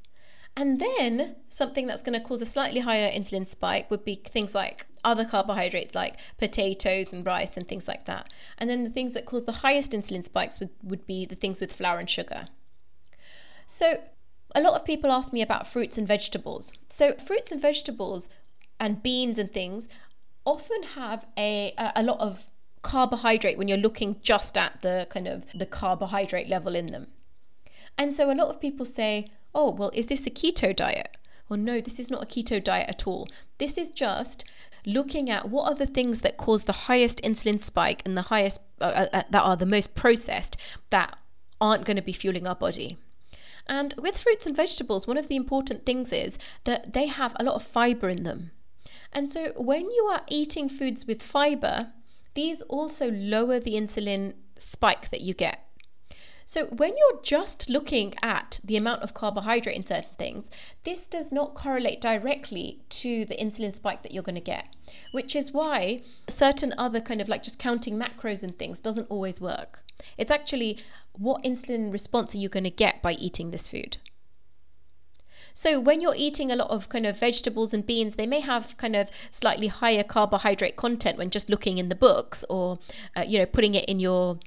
And 0.56 0.80
then 0.80 1.37
something 1.48 1.87
that's 1.87 2.02
going 2.02 2.18
to 2.18 2.26
cause 2.26 2.42
a 2.42 2.46
slightly 2.46 2.80
higher 2.80 3.10
insulin 3.10 3.46
spike 3.46 3.90
would 3.90 4.04
be 4.04 4.16
things 4.16 4.56
like 4.56 4.87
other 5.04 5.25
carbohydrates 5.25 5.94
like 5.94 6.18
potatoes 6.37 7.12
and 7.12 7.25
rice 7.25 7.56
and 7.56 7.66
things 7.68 7.87
like 7.87 8.06
that. 8.06 8.32
And 8.58 8.68
then 8.68 8.82
the 8.82 8.90
things 8.90 9.12
that 9.12 9.25
cause 9.25 9.44
the 9.44 9.52
highest 9.52 9.92
insulin 9.92 10.25
spikes 10.25 10.58
would, 10.58 10.70
would 10.82 11.06
be 11.06 11.25
the 11.26 11.37
things 11.37 11.60
with 11.60 11.72
flour 11.72 12.00
and 12.00 12.10
sugar. 12.10 12.46
So 13.66 14.02
a 14.54 14.60
lot 14.60 14.75
of 14.75 14.84
people 14.84 15.12
ask 15.12 15.32
me 15.32 15.42
about 15.42 15.66
fruits 15.66 15.96
and 15.96 16.08
vegetables. 16.08 16.72
So 16.88 17.12
fruits 17.14 17.52
and 17.52 17.62
vegetables 17.62 18.28
and 18.80 19.00
beans 19.02 19.38
and 19.38 19.52
things 19.52 19.88
often 20.44 20.82
have 20.94 21.25
a, 21.38 21.72
a 21.94 22.02
lot 22.02 22.18
of 22.18 22.48
carbohydrate 22.88 23.59
when 23.59 23.68
you're 23.68 23.87
looking 23.87 24.16
just 24.23 24.57
at 24.57 24.80
the 24.80 25.07
kind 25.11 25.28
of 25.28 25.45
the 25.52 25.66
carbohydrate 25.66 26.49
level 26.49 26.75
in 26.75 26.87
them. 26.87 27.09
And 27.99 28.14
so 28.14 28.30
a 28.30 28.38
lot 28.40 28.49
of 28.49 28.62
people 28.62 28.87
say, 28.87 29.30
"Oh, 29.54 29.71
well, 29.71 29.90
is 29.92 30.07
this 30.07 30.26
a 30.26 30.30
keto 30.30 30.75
diet?" 30.75 31.16
Well, 31.49 31.59
no, 31.59 31.80
this 31.80 31.99
is 32.00 32.11
not 32.11 32.23
a 32.23 32.26
keto 32.26 32.62
diet 32.62 32.88
at 32.88 33.07
all. 33.07 33.28
This 33.59 33.76
is 33.76 33.90
just 33.90 34.45
looking 34.87 35.28
at 35.28 35.50
what 35.50 35.66
are 35.68 35.75
the 35.75 35.95
things 35.97 36.21
that 36.23 36.38
cause 36.38 36.64
the 36.64 36.85
highest 36.88 37.21
insulin 37.23 37.61
spike 37.61 38.00
and 38.07 38.16
the 38.16 38.30
highest 38.33 38.61
uh, 38.80 38.92
uh, 39.02 39.07
uh 39.18 39.23
that 39.35 39.45
are 39.49 39.57
the 39.57 39.75
most 39.76 39.95
processed 39.95 40.57
that 40.88 41.11
aren't 41.61 41.85
going 41.85 42.00
to 42.02 42.11
be 42.11 42.21
fueling 42.23 42.47
our 42.47 42.61
body. 42.66 42.97
And 43.66 43.95
with 43.99 44.23
fruits 44.23 44.47
and 44.47 44.57
vegetables, 44.57 45.07
one 45.07 45.18
of 45.18 45.28
the 45.28 45.37
important 45.37 45.85
things 45.85 46.11
is 46.11 46.38
that 46.64 46.95
they 46.95 47.07
have 47.07 47.37
a 47.37 47.45
lot 47.45 47.57
of 47.57 47.62
fiber 47.62 48.09
in 48.09 48.23
them. 48.23 48.50
And 49.12 49.28
so 49.28 49.52
when 49.57 49.90
you 49.90 50.04
are 50.12 50.23
eating 50.28 50.68
foods 50.71 51.07
with 51.07 51.23
fiber, 51.23 51.92
these 52.38 52.62
also 52.62 53.11
lower 53.11 53.59
the 53.59 53.73
insulin 53.73 54.33
spike 54.57 55.11
that 55.11 55.23
you 55.23 55.35
get. 55.35 55.59
So, 56.45 56.66
when 56.66 56.95
you're 56.97 57.21
just 57.21 57.68
looking 57.68 58.14
at 58.23 58.61
the 58.64 58.76
amount 58.76 59.02
of 59.02 59.12
carbohydrate 59.12 59.76
in 59.76 59.85
certain 59.85 60.14
things, 60.18 60.49
this 60.85 61.09
does 61.09 61.33
not 61.33 61.57
correlate 61.57 62.00
directly 62.00 62.80
to 63.00 63.25
the 63.25 63.35
insulin 63.35 63.73
spike 63.73 64.02
that 64.02 64.12
you're 64.12 64.23
going 64.23 64.42
to 64.47 64.52
get, 64.57 64.66
which 65.11 65.35
is 65.35 65.52
why 65.52 66.02
certain 66.28 66.73
other 66.78 67.00
kind 67.00 67.21
of 67.21 67.28
like 67.28 67.42
just 67.42 67.59
counting 67.59 67.99
macros 67.99 68.45
and 68.45 68.57
things 68.57 68.80
doesn't 68.80 69.11
always 69.11 69.40
work. 69.40 69.83
It's 70.16 70.30
actually 70.30 70.78
what 71.14 71.42
insulin 71.42 71.92
response 71.92 72.37
are 72.37 72.38
you 72.38 72.49
going 72.49 72.71
to 72.71 72.71
get 72.71 73.02
by 73.02 73.14
eating 73.14 73.50
this 73.50 73.68
food? 73.68 73.99
So 75.58 75.80
when 75.80 76.00
you're 76.00 76.14
eating 76.16 76.52
a 76.52 76.54
lot 76.54 76.70
of 76.70 76.88
kind 76.88 77.04
of 77.04 77.18
vegetables 77.18 77.74
and 77.74 77.84
beans, 77.84 78.14
they 78.14 78.28
may 78.28 78.38
have 78.38 78.76
kind 78.76 78.94
of 78.94 79.10
slightly 79.32 79.66
higher 79.66 80.04
carbohydrate 80.04 80.76
content 80.76 81.18
when 81.18 81.30
just 81.30 81.50
looking 81.50 81.78
in 81.78 81.88
the 81.88 81.96
books 81.96 82.44
or 82.48 82.78
uh, 83.16 83.24
you 83.26 83.40
know 83.40 83.46
putting 83.46 83.74
it 83.74 83.84
in 83.86 83.98
your 83.98 84.38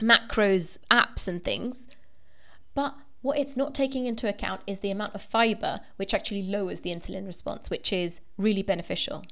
macros 0.00 0.78
apps 0.90 1.28
and 1.28 1.44
things. 1.44 1.86
But 2.74 2.94
what 3.20 3.38
it's 3.38 3.58
not 3.58 3.74
taking 3.74 4.06
into 4.06 4.26
account 4.26 4.62
is 4.66 4.78
the 4.78 4.90
amount 4.90 5.14
of 5.14 5.20
fiber, 5.20 5.80
which 5.96 6.14
actually 6.14 6.44
lowers 6.44 6.80
the 6.80 6.94
insulin 6.94 7.26
response, 7.26 7.68
which 7.68 7.92
is 7.92 8.22
really 8.38 8.62
beneficial. 8.62 9.26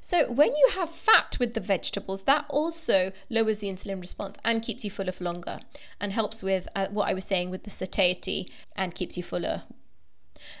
So, 0.00 0.28
when 0.32 0.56
you 0.56 0.70
have 0.74 0.90
fat 0.90 1.36
with 1.38 1.54
the 1.54 1.60
vegetables, 1.60 2.22
that 2.22 2.46
also 2.48 3.12
lowers 3.30 3.58
the 3.58 3.68
insulin 3.68 4.00
response 4.00 4.38
and 4.44 4.60
keeps 4.60 4.84
you 4.84 4.90
fuller 4.90 5.12
for 5.12 5.22
longer 5.22 5.60
and 6.00 6.12
helps 6.12 6.42
with 6.42 6.66
uh, 6.74 6.88
what 6.90 7.08
I 7.08 7.14
was 7.14 7.24
saying 7.24 7.50
with 7.50 7.62
the 7.62 7.70
satiety 7.70 8.50
and 8.74 8.92
keeps 8.92 9.16
you 9.16 9.22
fuller 9.22 9.62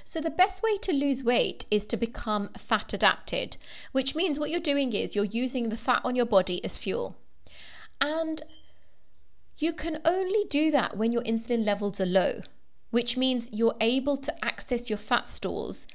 so, 0.04 0.20
the 0.20 0.30
best 0.30 0.62
way 0.62 0.76
to 0.78 0.92
lose 0.92 1.24
weight 1.24 1.66
is 1.70 1.86
to 1.86 1.96
become 1.96 2.48
fat 2.56 2.92
adapted, 2.92 3.56
which 3.92 4.14
means 4.14 4.38
what 4.38 4.50
you're 4.50 4.60
doing 4.60 4.92
is 4.92 5.14
you're 5.14 5.24
using 5.24 5.68
the 5.68 5.76
fat 5.76 6.00
on 6.04 6.16
your 6.16 6.26
body 6.26 6.64
as 6.64 6.78
fuel. 6.78 7.16
And 8.00 8.42
you 9.58 9.72
can 9.72 10.00
only 10.04 10.44
do 10.48 10.70
that 10.70 10.96
when 10.96 11.12
your 11.12 11.22
insulin 11.22 11.64
levels 11.64 12.00
are 12.00 12.06
low, 12.06 12.42
which 12.90 13.16
means 13.16 13.48
you're 13.52 13.76
able 13.80 14.16
to 14.18 14.44
access 14.44 14.90
your 14.90 14.98
fat 14.98 15.26
stores 15.26 15.86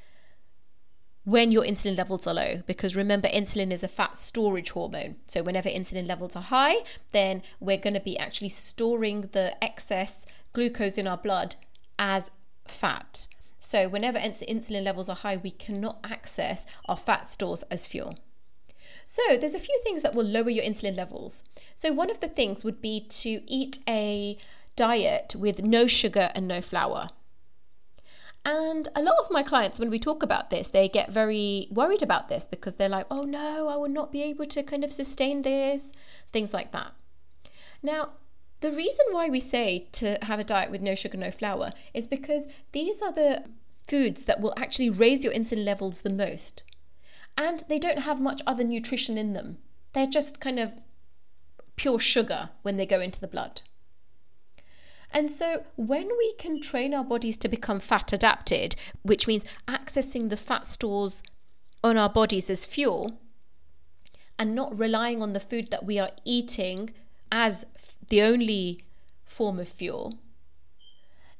when 1.23 1.51
your 1.51 1.63
insulin 1.63 1.95
levels 1.95 2.25
are 2.25 2.33
low 2.33 2.61
because 2.65 2.95
remember 2.95 3.27
insulin 3.27 3.71
is 3.71 3.83
a 3.83 3.87
fat 3.87 4.15
storage 4.15 4.71
hormone 4.71 5.15
so 5.27 5.43
whenever 5.43 5.69
insulin 5.69 6.07
levels 6.07 6.35
are 6.35 6.41
high 6.41 6.75
then 7.11 7.43
we're 7.59 7.77
going 7.77 7.93
to 7.93 7.99
be 7.99 8.17
actually 8.17 8.49
storing 8.49 9.21
the 9.33 9.63
excess 9.63 10.25
glucose 10.53 10.97
in 10.97 11.07
our 11.07 11.17
blood 11.17 11.55
as 11.99 12.31
fat 12.65 13.27
so, 13.63 13.87
whenever 13.87 14.17
insulin 14.17 14.83
levels 14.83 15.07
are 15.07 15.15
high, 15.15 15.37
we 15.37 15.51
cannot 15.51 15.99
access 16.03 16.65
our 16.89 16.97
fat 16.97 17.27
stores 17.27 17.61
as 17.69 17.87
fuel. 17.87 18.17
So, 19.05 19.21
there's 19.39 19.53
a 19.53 19.59
few 19.59 19.79
things 19.83 20.01
that 20.01 20.15
will 20.15 20.25
lower 20.25 20.49
your 20.49 20.63
insulin 20.63 20.97
levels. 20.97 21.43
So, 21.75 21.93
one 21.93 22.09
of 22.09 22.21
the 22.21 22.27
things 22.27 22.65
would 22.65 22.81
be 22.81 23.05
to 23.21 23.43
eat 23.45 23.77
a 23.87 24.35
diet 24.75 25.35
with 25.37 25.61
no 25.61 25.85
sugar 25.85 26.31
and 26.33 26.47
no 26.47 26.59
flour. 26.59 27.09
And 28.43 28.87
a 28.95 29.03
lot 29.03 29.19
of 29.23 29.29
my 29.29 29.43
clients, 29.43 29.79
when 29.79 29.91
we 29.91 29.99
talk 29.99 30.23
about 30.23 30.49
this, 30.49 30.71
they 30.71 30.89
get 30.89 31.11
very 31.11 31.67
worried 31.69 32.01
about 32.01 32.29
this 32.29 32.47
because 32.47 32.75
they're 32.75 32.89
like, 32.89 33.05
oh 33.11 33.21
no, 33.21 33.67
I 33.67 33.75
will 33.75 33.89
not 33.89 34.11
be 34.11 34.23
able 34.23 34.47
to 34.47 34.63
kind 34.63 34.83
of 34.83 34.91
sustain 34.91 35.43
this, 35.43 35.93
things 36.33 36.51
like 36.51 36.71
that. 36.71 36.93
Now, 37.83 38.13
the 38.61 38.71
reason 38.71 39.05
why 39.11 39.27
we 39.27 39.39
say 39.39 39.87
to 39.93 40.17
have 40.23 40.39
a 40.39 40.43
diet 40.43 40.71
with 40.71 40.81
no 40.81 40.95
sugar, 40.95 41.17
no 41.17 41.31
flour 41.31 41.71
is 41.93 42.07
because 42.07 42.47
these 42.71 43.01
are 43.01 43.11
the 43.11 43.43
foods 43.87 44.25
that 44.25 44.39
will 44.39 44.53
actually 44.55 44.89
raise 44.89 45.23
your 45.23 45.33
insulin 45.33 45.65
levels 45.65 46.01
the 46.01 46.09
most. 46.09 46.63
And 47.37 47.63
they 47.67 47.79
don't 47.79 47.99
have 47.99 48.19
much 48.19 48.41
other 48.45 48.63
nutrition 48.63 49.17
in 49.17 49.33
them. 49.33 49.57
They're 49.93 50.07
just 50.07 50.39
kind 50.39 50.59
of 50.59 50.71
pure 51.75 51.99
sugar 51.99 52.49
when 52.61 52.77
they 52.77 52.85
go 52.85 53.01
into 53.01 53.19
the 53.19 53.27
blood. 53.27 53.63
And 55.13 55.29
so, 55.29 55.65
when 55.75 56.07
we 56.17 56.33
can 56.33 56.61
train 56.61 56.93
our 56.93 57.03
bodies 57.03 57.35
to 57.37 57.49
become 57.49 57.79
fat 57.81 58.13
adapted, 58.13 58.75
which 59.01 59.27
means 59.27 59.43
accessing 59.67 60.29
the 60.29 60.37
fat 60.37 60.65
stores 60.65 61.21
on 61.83 61.97
our 61.97 62.09
bodies 62.09 62.49
as 62.49 62.65
fuel 62.65 63.19
and 64.39 64.55
not 64.55 64.77
relying 64.77 65.21
on 65.21 65.33
the 65.33 65.39
food 65.39 65.69
that 65.71 65.85
we 65.85 65.99
are 65.99 66.11
eating 66.23 66.93
as 67.31 67.65
the 68.11 68.21
only 68.21 68.83
form 69.23 69.57
of 69.57 69.69
fuel, 69.69 70.19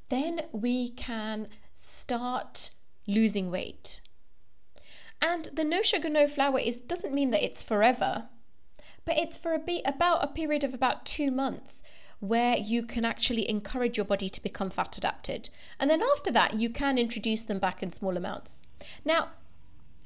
then 0.08 0.40
we 0.52 0.88
can 0.88 1.46
start 1.74 2.70
losing 3.06 3.50
weight. 3.50 4.00
And 5.20 5.50
the 5.52 5.64
no 5.64 5.82
sugar, 5.82 6.08
no 6.08 6.26
flour 6.26 6.58
is 6.58 6.80
doesn't 6.80 7.12
mean 7.12 7.30
that 7.30 7.44
it's 7.44 7.62
forever, 7.62 8.24
but 9.04 9.18
it's 9.18 9.36
for 9.36 9.52
a 9.52 9.58
bit 9.58 9.82
about 9.84 10.24
a 10.24 10.28
period 10.28 10.64
of 10.64 10.72
about 10.72 11.04
two 11.04 11.30
months 11.30 11.82
where 12.20 12.56
you 12.56 12.82
can 12.84 13.04
actually 13.04 13.50
encourage 13.50 13.98
your 13.98 14.06
body 14.06 14.30
to 14.30 14.42
become 14.42 14.70
fat 14.70 14.96
adapted. 14.96 15.50
And 15.78 15.90
then 15.90 16.00
after 16.14 16.30
that, 16.30 16.54
you 16.54 16.70
can 16.70 16.96
introduce 16.96 17.42
them 17.42 17.58
back 17.58 17.82
in 17.82 17.90
small 17.90 18.16
amounts. 18.16 18.62
Now, 19.04 19.28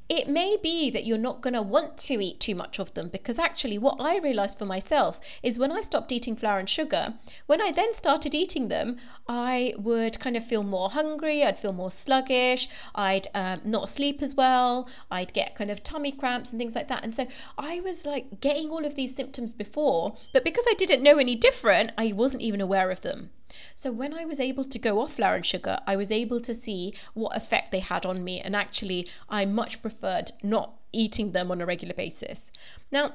it 0.09 0.29
may 0.29 0.57
be 0.63 0.91
that 0.91 1.05
you're 1.05 1.19
not 1.19 1.41
going 1.41 1.55
to 1.55 1.63
want 1.63 1.97
to 1.99 2.23
eat 2.23 2.39
too 2.39 2.55
much 2.55 2.79
of 2.79 2.95
them 2.95 3.09
because 3.09 3.39
actually, 3.39 3.79
what 3.79 3.97
I 4.01 4.19
realized 4.19 4.59
for 4.59 4.65
myself 4.65 5.21
is 5.43 5.59
when 5.59 5.73
I 5.73 5.81
stopped 5.81 6.13
eating 6.13 6.37
flour 6.37 6.59
and 6.59 6.69
sugar, 6.69 7.15
when 7.47 7.61
I 7.61 7.73
then 7.73 7.93
started 7.93 8.35
eating 8.35 8.69
them, 8.69 8.99
I 9.29 9.75
would 9.79 10.21
kind 10.21 10.37
of 10.37 10.45
feel 10.45 10.63
more 10.63 10.91
hungry, 10.91 11.43
I'd 11.43 11.59
feel 11.59 11.73
more 11.73 11.91
sluggish, 11.91 12.69
I'd 12.95 13.27
um, 13.35 13.61
not 13.65 13.89
sleep 13.89 14.23
as 14.23 14.35
well, 14.35 14.89
I'd 15.11 15.33
get 15.33 15.55
kind 15.57 15.71
of 15.71 15.83
tummy 15.83 16.13
cramps 16.13 16.51
and 16.51 16.61
things 16.61 16.77
like 16.77 16.89
that. 16.89 17.03
And 17.03 17.15
so 17.15 17.27
I 17.59 17.81
was 17.81 18.07
like 18.07 18.41
getting 18.41 18.71
all 18.71 18.85
of 18.85 18.95
these 18.95 19.15
symptoms 19.15 19.53
before, 19.53 20.17
but 20.33 20.45
because 20.45 20.65
I 20.69 20.75
didn't 20.75 21.03
know 21.03 21.19
any 21.19 21.35
different, 21.35 21.91
I 21.99 22.13
wasn't 22.13 22.43
even 22.43 22.61
aware 22.61 22.91
of 22.91 23.01
them. 23.01 23.31
So 23.75 23.93
when 23.93 24.15
I 24.15 24.25
was 24.25 24.41
able 24.41 24.65
to 24.65 24.79
go 24.79 25.01
off 25.01 25.15
flour 25.15 25.35
and 25.35 25.47
sugar, 25.47 25.79
I 25.87 25.97
was 25.97 26.11
able 26.11 26.41
to 26.41 26.55
see 26.55 26.95
what 27.15 27.37
effect 27.37 27.73
they 27.73 27.81
had 27.81 28.07
on 28.07 28.25
me. 28.25 28.41
And 28.41 28.57
actually, 28.57 29.09
I 29.29 29.45
much 29.45 29.83
preferred 29.83 30.33
not 30.43 30.75
eating 30.93 31.33
them 31.33 31.51
on 31.51 31.61
a 31.61 31.67
regular 31.67 31.95
basis. 31.95 32.51
Now, 32.91 33.15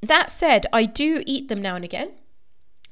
that 0.00 0.30
said, 0.30 0.66
I 0.72 0.84
do 0.84 1.22
eat 1.26 1.48
them 1.48 1.60
now 1.60 1.76
and 1.76 1.84
again. 1.84 2.12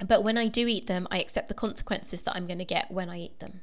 But 0.07 0.23
when 0.23 0.39
I 0.39 0.49
do 0.49 0.67
eat 0.67 0.87
them, 0.87 1.09
I 1.11 1.19
accept 1.19 1.49
the 1.49 1.55
consequences 1.55 2.23
that 2.23 2.37
I'm 2.37 2.47
going 2.47 2.59
to 2.59 2.65
get 2.65 2.91
when 2.91 3.09
I 3.09 3.19
eat 3.19 3.41
them. 3.41 3.63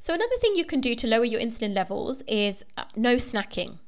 So, 0.00 0.14
another 0.14 0.36
thing 0.40 0.52
you 0.54 0.64
can 0.64 0.80
do 0.80 0.94
to 0.94 1.08
lower 1.08 1.24
your 1.24 1.40
insulin 1.40 1.74
levels 1.74 2.22
is 2.28 2.64
uh, 2.76 2.84
no 2.94 3.16
snacking. 3.16 3.78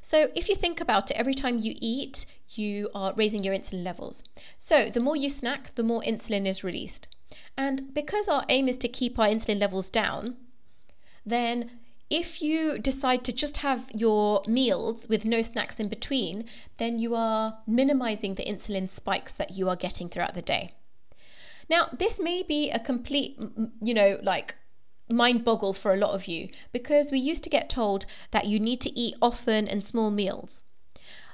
So, 0.00 0.28
if 0.34 0.48
you 0.48 0.54
think 0.54 0.80
about 0.80 1.10
it, 1.10 1.16
every 1.18 1.34
time 1.34 1.58
you 1.58 1.74
eat, 1.78 2.24
you 2.50 2.88
are 2.94 3.12
raising 3.16 3.44
your 3.44 3.54
insulin 3.54 3.84
levels. 3.84 4.24
So, 4.56 4.86
the 4.86 5.00
more 5.00 5.16
you 5.16 5.28
snack, 5.28 5.74
the 5.74 5.82
more 5.82 6.02
insulin 6.02 6.46
is 6.46 6.64
released. 6.64 7.08
And 7.56 7.94
because 7.94 8.28
our 8.28 8.44
aim 8.48 8.68
is 8.68 8.76
to 8.78 8.88
keep 8.88 9.18
our 9.18 9.26
insulin 9.26 9.60
levels 9.60 9.90
down, 9.90 10.36
then 11.24 11.70
if 12.10 12.42
you 12.42 12.78
decide 12.78 13.24
to 13.24 13.32
just 13.32 13.58
have 13.58 13.90
your 13.94 14.42
meals 14.46 15.08
with 15.08 15.24
no 15.24 15.40
snacks 15.40 15.80
in 15.80 15.88
between, 15.88 16.44
then 16.76 16.98
you 16.98 17.14
are 17.14 17.58
minimizing 17.66 18.34
the 18.34 18.44
insulin 18.44 18.88
spikes 18.88 19.32
that 19.32 19.52
you 19.52 19.68
are 19.68 19.76
getting 19.76 20.08
throughout 20.08 20.34
the 20.34 20.42
day. 20.42 20.72
Now, 21.70 21.88
this 21.98 22.20
may 22.20 22.42
be 22.42 22.70
a 22.70 22.78
complete, 22.78 23.40
you 23.80 23.94
know, 23.94 24.18
like 24.22 24.56
mind 25.08 25.44
boggle 25.44 25.72
for 25.72 25.94
a 25.94 25.96
lot 25.96 26.10
of 26.10 26.26
you 26.26 26.48
because 26.72 27.10
we 27.10 27.18
used 27.18 27.42
to 27.44 27.50
get 27.50 27.70
told 27.70 28.04
that 28.30 28.46
you 28.46 28.60
need 28.60 28.80
to 28.82 28.98
eat 28.98 29.14
often 29.22 29.66
and 29.66 29.82
small 29.82 30.10
meals. 30.10 30.64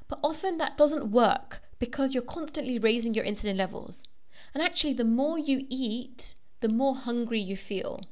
But 0.06 0.20
often 0.22 0.58
that 0.58 0.76
doesn't 0.76 1.10
work 1.10 1.60
because 1.78 2.14
you're 2.14 2.22
constantly 2.22 2.78
raising 2.78 3.14
your 3.14 3.24
insulin 3.24 3.56
levels. 3.56 4.04
And 4.54 4.62
actually, 4.62 4.94
the 4.94 5.04
more 5.04 5.38
you 5.38 5.66
eat, 5.68 6.34
the 6.60 6.68
more 6.68 6.94
hungry 6.94 7.40
you 7.40 7.56
feel. 7.56 8.02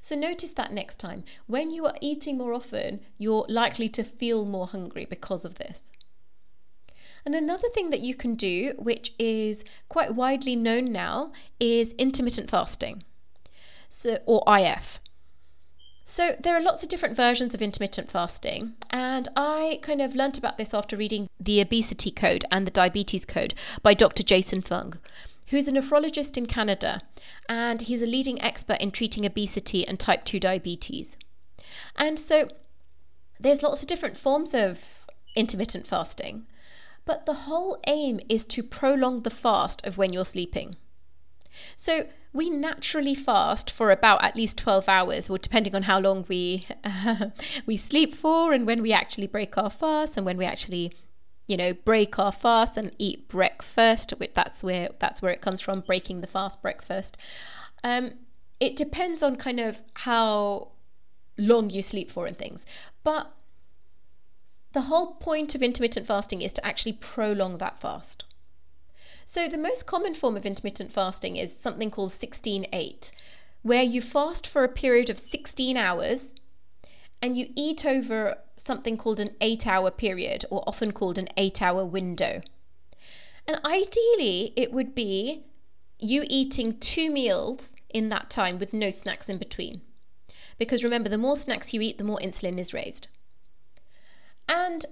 So 0.00 0.16
notice 0.16 0.50
that 0.52 0.72
next 0.72 0.96
time. 0.96 1.24
When 1.46 1.70
you 1.70 1.86
are 1.86 1.94
eating 2.00 2.38
more 2.38 2.52
often, 2.52 3.00
you're 3.16 3.46
likely 3.48 3.88
to 3.90 4.04
feel 4.04 4.44
more 4.44 4.66
hungry 4.66 5.06
because 5.08 5.44
of 5.44 5.56
this. 5.56 5.92
And 7.24 7.34
another 7.34 7.68
thing 7.68 7.90
that 7.90 8.00
you 8.00 8.14
can 8.14 8.34
do, 8.34 8.72
which 8.78 9.12
is 9.18 9.64
quite 9.88 10.14
widely 10.14 10.56
known 10.56 10.92
now, 10.92 11.32
is 11.60 11.92
intermittent 11.94 12.48
fasting, 12.48 13.02
so, 13.88 14.18
or 14.24 14.42
IF. 14.48 15.00
So 16.04 16.36
there 16.40 16.56
are 16.56 16.62
lots 16.62 16.82
of 16.82 16.88
different 16.88 17.16
versions 17.16 17.52
of 17.52 17.60
intermittent 17.60 18.10
fasting, 18.10 18.74
and 18.88 19.28
I 19.36 19.78
kind 19.82 20.00
of 20.00 20.16
learnt 20.16 20.38
about 20.38 20.56
this 20.56 20.72
after 20.72 20.96
reading 20.96 21.28
the 21.38 21.60
Obesity 21.60 22.10
Code 22.10 22.46
and 22.50 22.66
the 22.66 22.70
Diabetes 22.70 23.26
Code 23.26 23.52
by 23.82 23.92
Dr. 23.92 24.22
Jason 24.22 24.62
Fung 24.62 24.94
who's 25.50 25.68
a 25.68 25.72
nephrologist 25.72 26.36
in 26.36 26.46
Canada, 26.46 27.02
and 27.48 27.82
he's 27.82 28.02
a 28.02 28.06
leading 28.06 28.40
expert 28.42 28.80
in 28.80 28.90
treating 28.90 29.24
obesity 29.24 29.86
and 29.86 29.98
type 29.98 30.24
2 30.24 30.40
diabetes. 30.40 31.16
And 31.96 32.18
so 32.18 32.48
there's 33.40 33.62
lots 33.62 33.82
of 33.82 33.88
different 33.88 34.16
forms 34.16 34.54
of 34.54 35.06
intermittent 35.36 35.86
fasting, 35.86 36.46
but 37.04 37.26
the 37.26 37.34
whole 37.48 37.78
aim 37.86 38.20
is 38.28 38.44
to 38.46 38.62
prolong 38.62 39.20
the 39.20 39.30
fast 39.30 39.86
of 39.86 39.96
when 39.96 40.12
you're 40.12 40.24
sleeping. 40.24 40.76
So 41.76 42.02
we 42.32 42.50
naturally 42.50 43.14
fast 43.14 43.70
for 43.70 43.90
about 43.90 44.22
at 44.22 44.36
least 44.36 44.58
12 44.58 44.88
hours, 44.88 45.30
or 45.30 45.38
depending 45.38 45.74
on 45.74 45.84
how 45.84 45.98
long 45.98 46.26
we 46.28 46.66
uh, 46.84 47.30
we 47.66 47.76
sleep 47.76 48.14
for, 48.14 48.52
and 48.52 48.66
when 48.66 48.82
we 48.82 48.92
actually 48.92 49.26
break 49.26 49.56
our 49.56 49.70
fast, 49.70 50.16
and 50.16 50.26
when 50.26 50.36
we 50.36 50.44
actually 50.44 50.92
you 51.48 51.56
know, 51.56 51.72
break 51.72 52.18
our 52.18 52.30
fast 52.30 52.76
and 52.76 52.92
eat 52.98 53.28
breakfast. 53.28 54.12
Which 54.18 54.34
that's 54.34 54.62
where 54.62 54.90
that's 54.98 55.20
where 55.20 55.32
it 55.32 55.40
comes 55.40 55.60
from, 55.60 55.80
breaking 55.80 56.20
the 56.20 56.26
fast 56.26 56.62
breakfast. 56.62 57.16
Um, 57.82 58.12
it 58.60 58.76
depends 58.76 59.22
on 59.22 59.36
kind 59.36 59.58
of 59.60 59.82
how 59.94 60.68
long 61.36 61.70
you 61.70 61.82
sleep 61.82 62.10
for 62.10 62.26
and 62.26 62.36
things, 62.36 62.66
but 63.02 63.32
the 64.72 64.82
whole 64.82 65.14
point 65.14 65.54
of 65.54 65.62
intermittent 65.62 66.06
fasting 66.06 66.42
is 66.42 66.52
to 66.52 66.66
actually 66.66 66.92
prolong 66.92 67.58
that 67.58 67.78
fast. 67.78 68.24
So 69.24 69.48
the 69.48 69.58
most 69.58 69.86
common 69.86 70.14
form 70.14 70.36
of 70.36 70.46
intermittent 70.46 70.92
fasting 70.92 71.36
is 71.36 71.56
something 71.56 71.90
called 71.90 72.12
16-8, 72.12 73.12
where 73.62 73.82
you 73.82 74.00
fast 74.00 74.46
for 74.46 74.64
a 74.64 74.68
period 74.68 75.10
of 75.10 75.18
16 75.18 75.76
hours 75.76 76.34
and 77.20 77.36
you 77.36 77.48
eat 77.56 77.84
over 77.84 78.36
something 78.56 78.96
called 78.96 79.20
an 79.20 79.34
eight 79.40 79.66
hour 79.66 79.90
period, 79.90 80.44
or 80.50 80.62
often 80.66 80.92
called 80.92 81.18
an 81.18 81.28
eight 81.36 81.62
hour 81.62 81.84
window. 81.84 82.42
And 83.46 83.60
ideally, 83.64 84.52
it 84.56 84.72
would 84.72 84.94
be 84.94 85.44
you 85.98 86.24
eating 86.28 86.78
two 86.78 87.10
meals 87.10 87.74
in 87.90 88.08
that 88.10 88.30
time 88.30 88.58
with 88.58 88.72
no 88.72 88.90
snacks 88.90 89.28
in 89.28 89.38
between. 89.38 89.80
Because 90.58 90.84
remember, 90.84 91.08
the 91.08 91.18
more 91.18 91.36
snacks 91.36 91.72
you 91.72 91.80
eat, 91.80 91.98
the 91.98 92.04
more 92.04 92.18
insulin 92.18 92.58
is 92.58 92.74
raised. 92.74 93.08
And 94.48 94.84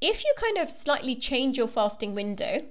if 0.00 0.24
you 0.24 0.32
kind 0.36 0.58
of 0.58 0.70
slightly 0.70 1.14
change 1.14 1.58
your 1.58 1.68
fasting 1.68 2.14
window, 2.14 2.66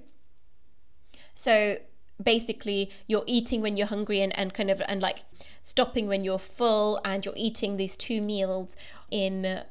so 1.34 1.76
basically 2.22 2.90
you're 3.06 3.24
eating 3.26 3.60
when 3.60 3.76
you're 3.76 3.86
hungry 3.86 4.20
and, 4.20 4.36
and 4.38 4.54
kind 4.54 4.70
of 4.70 4.82
and 4.88 5.00
like 5.00 5.18
stopping 5.62 6.08
when 6.08 6.24
you're 6.24 6.38
full 6.38 7.00
and 7.04 7.24
you're 7.24 7.34
eating 7.36 7.76
these 7.76 7.96
two 7.96 8.20
meals 8.20 8.76
in 9.10 9.62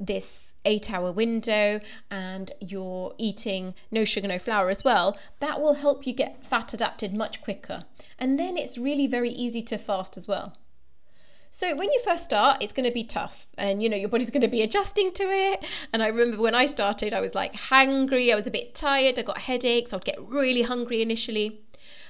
this 0.00 0.54
eight 0.64 0.92
hour 0.92 1.12
window 1.12 1.80
and 2.10 2.52
you're 2.60 3.14
eating 3.18 3.74
no 3.90 4.04
sugar 4.04 4.26
no 4.26 4.38
flour 4.38 4.68
as 4.68 4.82
well 4.82 5.16
that 5.40 5.60
will 5.60 5.74
help 5.74 6.06
you 6.06 6.12
get 6.12 6.44
fat 6.44 6.72
adapted 6.74 7.14
much 7.14 7.40
quicker 7.42 7.84
and 8.18 8.38
then 8.38 8.56
it's 8.56 8.76
really 8.76 9.06
very 9.06 9.30
easy 9.30 9.62
to 9.62 9.78
fast 9.78 10.16
as 10.16 10.26
well 10.26 10.56
so 11.50 11.76
when 11.76 11.88
you 11.92 12.00
first 12.00 12.24
start, 12.24 12.64
it's 12.64 12.72
going 12.72 12.88
to 12.88 12.92
be 12.92 13.04
tough 13.04 13.46
and 13.56 13.80
you 13.80 13.88
know 13.88 13.96
your 13.96 14.08
body's 14.08 14.32
going 14.32 14.40
to 14.40 14.48
be 14.48 14.62
adjusting 14.62 15.12
to 15.12 15.22
it. 15.22 15.64
And 15.92 16.02
I 16.02 16.08
remember 16.08 16.42
when 16.42 16.56
I 16.56 16.66
started, 16.66 17.14
I 17.14 17.20
was 17.20 17.36
like 17.36 17.54
hungry, 17.54 18.32
I 18.32 18.34
was 18.34 18.48
a 18.48 18.50
bit 18.50 18.74
tired, 18.74 19.20
I 19.20 19.22
got 19.22 19.38
headaches, 19.38 19.92
I'd 19.92 20.04
get 20.04 20.18
really 20.20 20.62
hungry 20.62 21.00
initially. 21.00 21.63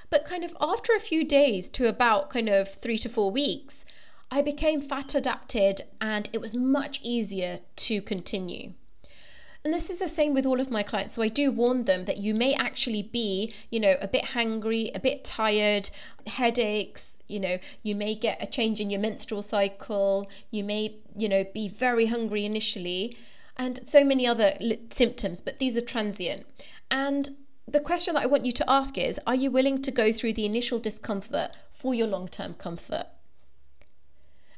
But 0.09 0.25
kind 0.25 0.43
of 0.43 0.55
after 0.61 0.93
a 0.93 0.99
few 0.99 1.23
days 1.23 1.69
to 1.69 1.87
about 1.87 2.29
kind 2.29 2.49
of 2.49 2.67
three 2.67 2.97
to 2.99 3.09
four 3.09 3.31
weeks, 3.31 3.85
I 4.31 4.41
became 4.41 4.81
fat 4.81 5.15
adapted 5.15 5.81
and 6.01 6.29
it 6.33 6.41
was 6.41 6.55
much 6.55 6.99
easier 7.03 7.59
to 7.75 8.01
continue. 8.01 8.73
And 9.63 9.73
this 9.73 9.89
is 9.89 9.97
the 9.97 10.07
same 10.07 10.35
with 10.35 10.45
all 10.45 10.59
of 10.59 10.69
my 10.69 10.83
clients. 10.83 11.13
So 11.13 11.23
I 11.23 11.27
do 11.27 11.51
warn 11.51 11.85
them 11.85 12.05
that 12.05 12.17
you 12.17 12.35
may 12.35 12.53
actually 12.53 13.01
be, 13.01 13.51
you 13.71 13.79
know, 13.79 13.95
a 13.99 14.07
bit 14.07 14.23
hangry, 14.25 14.95
a 14.95 14.99
bit 14.99 15.23
tired, 15.23 15.89
headaches, 16.27 17.19
you 17.27 17.39
know, 17.39 17.57
you 17.81 17.95
may 17.95 18.13
get 18.13 18.43
a 18.43 18.45
change 18.45 18.79
in 18.79 18.91
your 18.91 18.99
menstrual 18.99 19.41
cycle, 19.41 20.29
you 20.51 20.63
may, 20.63 20.97
you 21.17 21.27
know, 21.27 21.43
be 21.51 21.67
very 21.67 22.05
hungry 22.05 22.45
initially, 22.45 23.17
and 23.57 23.79
so 23.85 24.03
many 24.03 24.27
other 24.27 24.53
symptoms, 24.91 25.41
but 25.41 25.57
these 25.57 25.75
are 25.75 25.81
transient. 25.81 26.45
And 26.91 27.31
the 27.67 27.79
question 27.79 28.13
that 28.13 28.23
I 28.23 28.27
want 28.27 28.45
you 28.45 28.51
to 28.53 28.69
ask 28.69 28.97
is 28.97 29.19
Are 29.25 29.35
you 29.35 29.51
willing 29.51 29.81
to 29.81 29.91
go 29.91 30.11
through 30.11 30.33
the 30.33 30.45
initial 30.45 30.79
discomfort 30.79 31.51
for 31.71 31.93
your 31.93 32.07
long 32.07 32.27
term 32.27 32.53
comfort? 32.53 33.07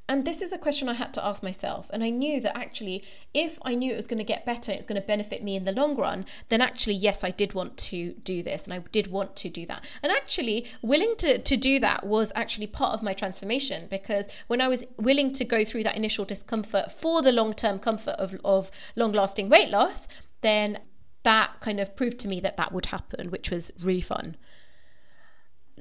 And 0.10 0.24
this 0.24 0.42
is 0.42 0.54
a 0.54 0.58
question 0.58 0.88
I 0.88 0.94
had 0.94 1.14
to 1.16 1.26
ask 1.26 1.44
myself. 1.44 1.90
And 1.92 2.02
I 2.02 2.10
knew 2.10 2.40
that 2.40 2.58
actually, 2.58 3.04
if 3.34 3.60
I 3.64 3.76
knew 3.76 3.92
it 3.92 3.98
was 3.98 4.08
going 4.08 4.20
to 4.20 4.24
get 4.24 4.46
better, 4.46 4.72
it's 4.72 4.86
going 4.86 5.02
to 5.02 5.06
benefit 5.06 5.44
me 5.44 5.58
in 5.58 5.66
the 5.66 5.74
long 5.74 5.98
run, 5.98 6.26
then 6.48 6.62
actually, 6.62 6.94
yes, 6.94 7.26
I 7.26 7.30
did 7.30 7.54
want 7.54 7.76
to 7.78 8.14
do 8.24 8.42
this 8.42 8.66
and 8.66 8.74
I 8.74 8.80
did 8.94 9.08
want 9.08 9.36
to 9.38 9.50
do 9.50 9.66
that. 9.66 9.86
And 10.02 10.12
actually, 10.14 10.66
willing 10.82 11.16
to, 11.18 11.40
to 11.40 11.58
do 11.58 11.80
that 11.82 12.06
was 12.06 12.32
actually 12.36 12.68
part 12.68 12.94
of 12.94 13.04
my 13.04 13.12
transformation 13.12 13.88
because 13.90 14.30
when 14.48 14.62
I 14.62 14.70
was 14.70 14.86
willing 14.98 15.34
to 15.34 15.44
go 15.44 15.66
through 15.66 15.84
that 15.84 15.98
initial 15.98 16.24
discomfort 16.24 16.90
for 16.90 17.22
the 17.22 17.34
long 17.34 17.54
term 17.54 17.78
comfort 17.78 18.16
of, 18.18 18.40
of 18.46 18.72
long 18.96 19.12
lasting 19.12 19.50
weight 19.50 19.72
loss, 19.72 20.08
then 20.40 20.80
that 21.28 21.60
kind 21.60 21.82
of 21.82 21.94
proved 21.94 22.20
to 22.20 22.28
me 22.30 22.40
that 22.40 22.56
that 22.56 22.72
would 22.72 22.86
happen, 22.86 23.30
which 23.32 23.52
was 23.52 23.74
really 23.82 24.00
fun. 24.00 24.38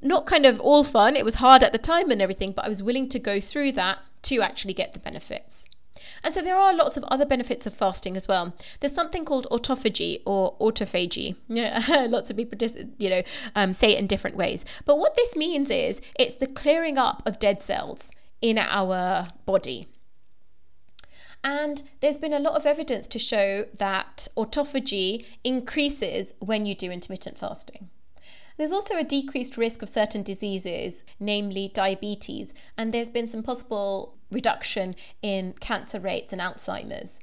Not 0.03 0.27
kind 0.27 0.45
of 0.45 0.59
all 0.59 0.83
fun, 0.83 1.15
it 1.15 1.25
was 1.25 1.37
hard 1.37 1.63
at 1.63 1.73
the 1.73 1.79
time 1.79 2.11
and 2.11 2.21
everything, 2.21 2.51
but 2.51 2.65
I 2.65 2.69
was 2.69 2.83
willing 2.83 3.09
to 3.11 3.21
go 3.21 3.39
through 3.41 3.73
that 3.73 4.01
to 4.23 4.43
actually 4.43 4.75
get 4.75 4.93
the 4.93 4.99
benefits. 4.99 5.69
And 6.25 6.35
so 6.35 6.43
there 6.43 6.57
are 6.57 6.75
lots 6.75 6.97
of 6.97 7.05
other 7.05 7.25
benefits 7.25 7.65
of 7.65 7.75
fasting 7.75 8.17
as 8.17 8.27
well. 8.27 8.55
There's 8.81 8.93
something 8.93 9.25
called 9.25 9.47
autophagy 9.53 10.21
or 10.27 10.57
autophagy. 10.59 11.37
Yeah, 11.47 12.07
lots 12.11 12.29
of 12.29 12.37
people 12.37 12.59
just, 12.59 12.77
you 12.99 13.09
know, 13.09 13.23
um, 13.55 13.73
say 13.73 13.93
it 13.93 14.01
in 14.01 14.09
different 14.09 14.37
ways. 14.37 14.65
But 14.85 14.99
what 14.99 15.15
this 15.15 15.37
means 15.37 15.71
is 15.71 16.03
it's 16.19 16.37
the 16.37 16.49
clearing 16.49 16.99
up 16.99 17.23
of 17.25 17.39
dead 17.39 17.63
cells 17.63 18.11
in 18.43 18.59
our 18.59 19.29
body. 19.45 19.87
And 21.47 21.85
there's 22.01 22.19
been 22.19 22.33
a 22.33 22.41
lot 22.41 22.57
of 22.57 22.67
evidence 22.67 23.07
to 23.07 23.21
show 23.21 23.67
that 23.79 24.27
autophagy 24.37 25.25
increases 25.45 26.35
when 26.41 26.67
you 26.67 26.75
do 26.75 26.91
intermittent 26.91 27.39
fasting. 27.39 27.89
There's 28.57 28.73
also 28.73 28.97
a 28.97 29.05
decreased 29.05 29.57
risk 29.57 29.81
of 29.81 29.89
certain 29.89 30.25
diseases, 30.25 31.05
namely 31.21 31.71
diabetes, 31.73 32.53
and 32.77 32.93
there's 32.93 33.09
been 33.09 33.29
some 33.29 33.45
possible 33.45 34.17
reduction 34.33 34.97
in 35.23 35.53
cancer 35.61 36.01
rates 36.01 36.33
and 36.33 36.43
Alzheimer's. 36.43 37.21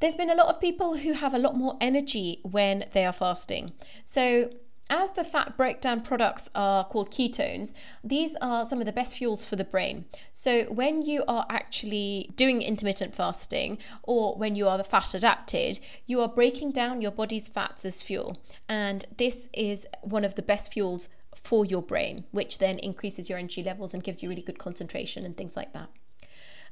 There's 0.00 0.16
been 0.16 0.30
a 0.30 0.34
lot 0.34 0.48
of 0.48 0.60
people 0.60 0.96
who 0.96 1.12
have 1.12 1.34
a 1.34 1.38
lot 1.38 1.54
more 1.54 1.76
energy 1.80 2.40
when 2.42 2.86
they 2.94 3.06
are 3.06 3.12
fasting. 3.12 3.74
So, 4.02 4.50
as 4.90 5.12
the 5.12 5.24
fat 5.24 5.56
breakdown 5.56 6.00
products 6.00 6.48
are 6.54 6.84
called 6.84 7.10
ketones, 7.10 7.72
these 8.02 8.36
are 8.40 8.64
some 8.64 8.80
of 8.80 8.86
the 8.86 8.92
best 8.92 9.16
fuels 9.16 9.44
for 9.44 9.56
the 9.56 9.64
brain. 9.64 10.06
So, 10.32 10.64
when 10.72 11.02
you 11.02 11.24
are 11.28 11.46
actually 11.50 12.30
doing 12.36 12.62
intermittent 12.62 13.14
fasting 13.14 13.78
or 14.02 14.36
when 14.36 14.56
you 14.56 14.68
are 14.68 14.82
fat 14.82 15.14
adapted, 15.14 15.80
you 16.06 16.20
are 16.20 16.28
breaking 16.28 16.72
down 16.72 17.00
your 17.00 17.10
body's 17.10 17.48
fats 17.48 17.84
as 17.84 18.02
fuel. 18.02 18.36
And 18.68 19.04
this 19.16 19.48
is 19.52 19.86
one 20.02 20.24
of 20.24 20.34
the 20.34 20.42
best 20.42 20.72
fuels 20.72 21.08
for 21.34 21.64
your 21.64 21.82
brain, 21.82 22.24
which 22.30 22.58
then 22.58 22.78
increases 22.78 23.28
your 23.28 23.38
energy 23.38 23.62
levels 23.62 23.94
and 23.94 24.02
gives 24.02 24.22
you 24.22 24.28
really 24.28 24.42
good 24.42 24.58
concentration 24.58 25.24
and 25.24 25.36
things 25.36 25.56
like 25.56 25.72
that. 25.72 25.88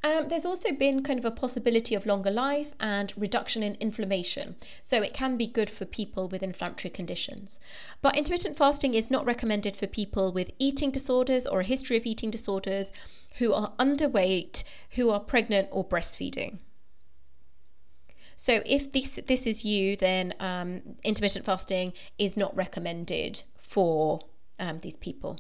Um, 0.05 0.29
there's 0.29 0.45
also 0.45 0.73
been 0.73 1.03
kind 1.03 1.19
of 1.19 1.25
a 1.25 1.31
possibility 1.31 1.95
of 1.95 2.07
longer 2.07 2.31
life 2.31 2.75
and 2.79 3.13
reduction 3.17 3.63
in 3.63 3.75
inflammation. 3.81 4.57
So 4.83 5.03
it 5.03 5.15
can 5.15 5.37
be 5.37 5.47
good 5.47 5.71
for 5.71 5.85
people 5.85 6.29
with 6.29 6.43
inflammatory 6.43 6.91
conditions. 6.91 7.59
But 8.03 8.17
intermittent 8.17 8.57
fasting 8.57 8.95
is 8.95 9.11
not 9.11 9.25
recommended 9.25 9.77
for 9.77 9.87
people 9.87 10.33
with 10.33 10.53
eating 10.59 10.91
disorders 10.91 11.47
or 11.47 11.61
a 11.61 11.65
history 11.65 11.97
of 11.97 12.07
eating 12.07 12.31
disorders, 12.31 12.93
who 13.39 13.53
are 13.53 13.73
underweight, 13.79 14.65
who 14.93 15.11
are 15.11 15.21
pregnant 15.21 15.69
or 15.71 15.85
breastfeeding. 15.85 16.59
So 18.37 18.61
if 18.67 18.93
this 18.93 19.19
this 19.27 19.47
is 19.47 19.65
you, 19.65 19.97
then 19.97 20.35
um, 20.41 20.83
intermittent 21.03 21.45
fasting 21.45 21.95
is 22.19 22.37
not 22.37 22.55
recommended 22.55 23.43
for 23.57 24.21
um, 24.59 24.81
these 24.81 24.97
people. 24.97 25.39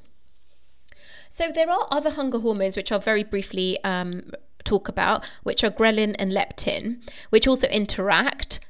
So 1.28 1.50
there 1.52 1.70
are 1.70 1.86
other 1.90 2.10
hunger 2.10 2.38
hormones 2.38 2.76
which 2.76 2.92
I'll 2.92 2.98
very 2.98 3.24
briefly 3.24 3.78
um, 3.84 4.30
talk 4.64 4.88
about, 4.88 5.30
which 5.42 5.64
are 5.64 5.70
ghrelin 5.70 6.14
and 6.18 6.32
leptin, 6.32 6.98
which 7.30 7.46
also 7.46 7.68
interact. 7.68 8.60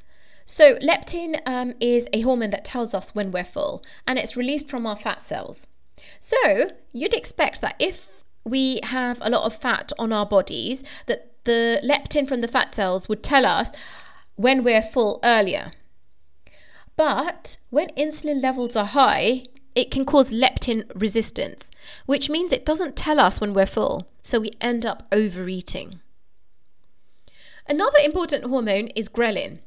So 0.44 0.76
leptin 0.76 1.40
um, 1.46 1.74
is 1.80 2.08
a 2.12 2.20
hormone 2.20 2.50
that 2.50 2.64
tells 2.64 2.94
us 2.94 3.14
when 3.14 3.32
we're 3.32 3.44
full, 3.44 3.82
and 4.06 4.18
it's 4.18 4.36
released 4.36 4.68
from 4.68 4.86
our 4.86 4.96
fat 4.96 5.20
cells. 5.20 5.66
So 6.20 6.70
you'd 6.92 7.14
expect 7.14 7.60
that 7.62 7.74
if 7.78 8.22
we 8.44 8.80
have 8.84 9.18
a 9.22 9.30
lot 9.30 9.44
of 9.44 9.56
fat 9.56 9.92
on 9.98 10.12
our 10.12 10.26
bodies, 10.26 10.84
that 11.06 11.32
the 11.44 11.80
leptin 11.84 12.28
from 12.28 12.40
the 12.40 12.48
fat 12.48 12.74
cells 12.74 13.08
would 13.08 13.22
tell 13.22 13.44
us 13.44 13.72
when 14.36 14.62
we're 14.62 14.82
full 14.82 15.18
earlier. 15.24 15.72
But 16.96 17.58
when 17.70 17.88
insulin 17.90 18.40
levels 18.40 18.76
are 18.76 18.84
high, 18.84 19.44
it 19.76 19.90
can 19.90 20.06
cause 20.06 20.32
leptin 20.32 20.90
resistance, 20.98 21.70
which 22.06 22.30
means 22.30 22.50
it 22.50 22.64
doesn't 22.64 22.96
tell 22.96 23.20
us 23.20 23.40
when 23.40 23.52
we're 23.52 23.66
full, 23.66 24.08
so 24.22 24.40
we 24.40 24.50
end 24.60 24.86
up 24.86 25.06
overeating. 25.12 26.00
Another 27.68 27.98
important 28.02 28.44
hormone 28.44 28.88
is 28.96 29.10
ghrelin, 29.10 29.58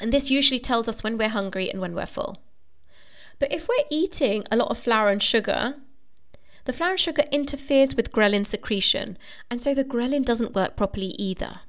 and 0.00 0.10
this 0.10 0.30
usually 0.30 0.58
tells 0.58 0.88
us 0.88 1.04
when 1.04 1.18
we're 1.18 1.28
hungry 1.28 1.68
and 1.70 1.82
when 1.82 1.94
we're 1.94 2.06
full. 2.06 2.38
But 3.38 3.52
if 3.52 3.68
we're 3.68 3.84
eating 3.90 4.44
a 4.50 4.56
lot 4.56 4.70
of 4.70 4.78
flour 4.78 5.10
and 5.10 5.22
sugar, 5.22 5.74
the 6.64 6.72
flour 6.72 6.92
and 6.92 7.00
sugar 7.00 7.24
interferes 7.30 7.94
with 7.94 8.12
ghrelin 8.12 8.46
secretion, 8.46 9.18
and 9.50 9.60
so 9.60 9.74
the 9.74 9.84
ghrelin 9.84 10.24
doesn't 10.24 10.54
work 10.54 10.76
properly 10.76 11.14
either. 11.18 11.60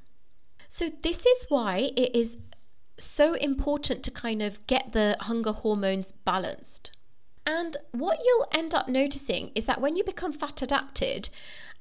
So, 0.68 0.88
this 1.02 1.24
is 1.24 1.46
why 1.48 1.90
it 1.96 2.14
is 2.14 2.38
so 2.98 3.34
important 3.34 4.02
to 4.04 4.10
kind 4.10 4.42
of 4.42 4.66
get 4.66 4.92
the 4.92 5.16
hunger 5.20 5.52
hormones 5.52 6.12
balanced. 6.12 6.92
And 7.48 7.78
what 7.92 8.18
you'll 8.22 8.46
end 8.52 8.74
up 8.74 8.88
noticing 8.88 9.52
is 9.54 9.64
that 9.64 9.80
when 9.80 9.96
you 9.96 10.04
become 10.04 10.34
fat 10.34 10.60
adapted 10.60 11.30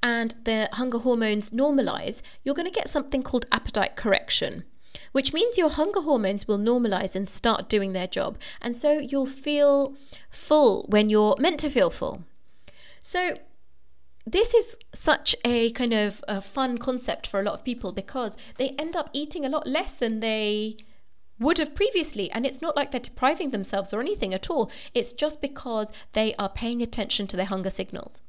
and 0.01 0.33
the 0.45 0.69
hunger 0.71 0.99
hormones 0.99 1.51
normalize, 1.51 2.21
you're 2.45 2.55
going 2.55 2.71
to 2.71 2.79
get 2.79 2.87
something 2.89 3.21
called 3.21 3.45
appetite 3.51 3.97
correction 3.97 4.63
which 5.11 5.33
means 5.33 5.57
your 5.57 5.69
hunger 5.69 6.01
hormones 6.01 6.47
will 6.47 6.57
normalize 6.57 7.15
and 7.15 7.27
start 7.27 7.69
doing 7.69 7.93
their 7.93 8.07
job. 8.07 8.37
And 8.61 8.75
so 8.75 8.99
you'll 8.99 9.25
feel 9.25 9.95
full 10.29 10.85
when 10.89 11.09
you're 11.09 11.35
meant 11.39 11.59
to 11.61 11.69
feel 11.69 11.89
full. 11.89 12.23
So, 13.01 13.37
this 14.25 14.53
is 14.53 14.77
such 14.93 15.35
a 15.45 15.71
kind 15.71 15.93
of 15.93 16.23
a 16.27 16.41
fun 16.41 16.77
concept 16.77 17.27
for 17.27 17.39
a 17.39 17.43
lot 17.43 17.53
of 17.53 17.63
people 17.63 17.93
because 17.93 18.37
they 18.57 18.69
end 18.77 18.95
up 18.97 19.09
eating 19.13 19.45
a 19.45 19.49
lot 19.49 19.65
less 19.65 19.93
than 19.93 20.19
they 20.19 20.77
would 21.39 21.57
have 21.57 21.75
previously. 21.75 22.31
And 22.31 22.45
it's 22.45 22.61
not 22.61 22.75
like 22.75 22.91
they're 22.91 22.99
depriving 22.99 23.49
themselves 23.51 23.93
or 23.93 24.01
anything 24.01 24.33
at 24.33 24.49
all. 24.49 24.71
It's 24.93 25.13
just 25.13 25.41
because 25.41 25.91
they 26.13 26.33
are 26.35 26.49
paying 26.49 26.81
attention 26.81 27.27
to 27.27 27.37
their 27.37 27.45
hunger 27.45 27.69
signals. 27.69 28.21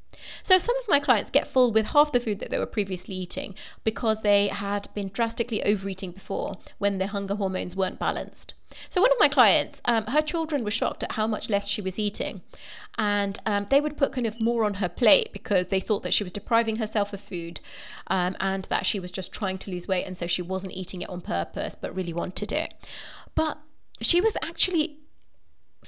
So 0.42 0.58
some 0.58 0.76
of 0.78 0.88
my 0.88 0.98
clients 0.98 1.30
get 1.30 1.46
full 1.46 1.72
with 1.72 1.88
half 1.88 2.12
the 2.12 2.20
food 2.20 2.38
that 2.40 2.50
they 2.50 2.58
were 2.58 2.66
previously 2.66 3.14
eating 3.14 3.54
because 3.84 4.22
they 4.22 4.48
had 4.48 4.88
been 4.94 5.08
drastically 5.08 5.62
overeating 5.64 6.12
before 6.12 6.56
when 6.78 6.98
their 6.98 7.08
hunger 7.08 7.34
hormones 7.34 7.76
weren't 7.76 7.98
balanced. 7.98 8.54
So 8.88 9.00
one 9.00 9.10
of 9.10 9.18
my 9.18 9.28
clients, 9.28 9.80
um, 9.86 10.04
her 10.06 10.20
children 10.20 10.64
were 10.64 10.70
shocked 10.70 11.02
at 11.02 11.12
how 11.12 11.26
much 11.26 11.48
less 11.48 11.68
she 11.68 11.80
was 11.80 11.98
eating, 11.98 12.42
and 12.98 13.38
um, 13.46 13.66
they 13.70 13.80
would 13.80 13.96
put 13.96 14.12
kind 14.12 14.26
of 14.26 14.40
more 14.40 14.64
on 14.64 14.74
her 14.74 14.88
plate 14.88 15.32
because 15.32 15.68
they 15.68 15.80
thought 15.80 16.02
that 16.02 16.12
she 16.12 16.22
was 16.22 16.32
depriving 16.32 16.76
herself 16.76 17.12
of 17.12 17.20
food, 17.20 17.60
um, 18.08 18.36
and 18.40 18.64
that 18.64 18.84
she 18.84 19.00
was 19.00 19.10
just 19.10 19.32
trying 19.32 19.56
to 19.58 19.70
lose 19.70 19.88
weight, 19.88 20.04
and 20.04 20.18
so 20.18 20.26
she 20.26 20.42
wasn't 20.42 20.74
eating 20.74 21.00
it 21.00 21.08
on 21.08 21.22
purpose, 21.22 21.74
but 21.74 21.94
really 21.94 22.12
wanted 22.12 22.52
it. 22.52 22.74
But 23.34 23.58
she 24.00 24.20
was 24.20 24.36
actually 24.42 24.98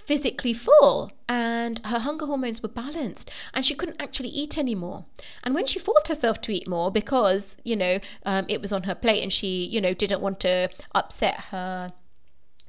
physically 0.06 0.52
full 0.52 1.12
and 1.28 1.80
her 1.84 2.00
hunger 2.00 2.26
hormones 2.26 2.62
were 2.62 2.68
balanced 2.68 3.30
and 3.54 3.64
she 3.64 3.74
couldn't 3.74 4.00
actually 4.00 4.28
eat 4.28 4.58
anymore. 4.58 5.04
And 5.44 5.54
when 5.54 5.66
she 5.66 5.78
forced 5.78 6.08
herself 6.08 6.40
to 6.42 6.52
eat 6.52 6.68
more 6.68 6.90
because 6.90 7.56
you 7.64 7.76
know 7.76 7.98
um, 8.26 8.46
it 8.48 8.60
was 8.60 8.72
on 8.72 8.84
her 8.84 8.94
plate 8.94 9.22
and 9.22 9.32
she 9.32 9.64
you 9.66 9.80
know 9.80 9.94
didn't 9.94 10.20
want 10.20 10.40
to 10.40 10.68
upset 10.94 11.44
her 11.50 11.92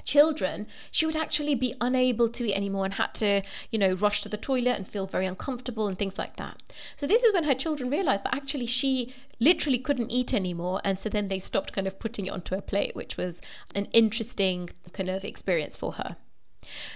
children 0.04 0.66
she 0.90 1.06
would 1.06 1.16
actually 1.16 1.54
be 1.54 1.76
unable 1.80 2.28
to 2.28 2.48
eat 2.48 2.56
anymore 2.56 2.86
and 2.86 2.96
had 2.96 3.14
to 3.14 3.42
you 3.72 3.78
know 3.78 3.94
rush 3.94 4.22
to 4.22 4.30
the 4.30 4.38
toilet 4.38 4.76
and 4.76 4.88
feel 4.88 5.06
very 5.06 5.26
uncomfortable 5.26 5.88
and 5.88 5.98
things 5.98 6.18
like 6.18 6.36
that. 6.38 6.62
So 6.96 7.08
this 7.08 7.24
is 7.24 7.34
when 7.34 7.44
her 7.46 7.54
children 7.54 7.90
realized 7.90 8.24
that 8.26 8.36
actually 8.36 8.68
she 8.68 9.14
literally 9.40 9.80
couldn't 9.80 10.12
eat 10.12 10.34
anymore. 10.34 10.82
And 10.84 10.98
so 10.98 11.10
then 11.10 11.28
they 11.28 11.40
stopped 11.40 11.74
kind 11.74 11.88
of 11.88 12.00
putting 12.00 12.26
it 12.28 12.34
onto 12.34 12.56
her 12.56 12.62
plate 12.62 12.96
which 12.96 13.18
was 13.18 13.42
an 13.76 13.86
interesting 13.86 14.70
kind 14.94 15.10
of 15.10 15.24
experience 15.24 15.78
for 15.78 15.94
her 15.94 16.18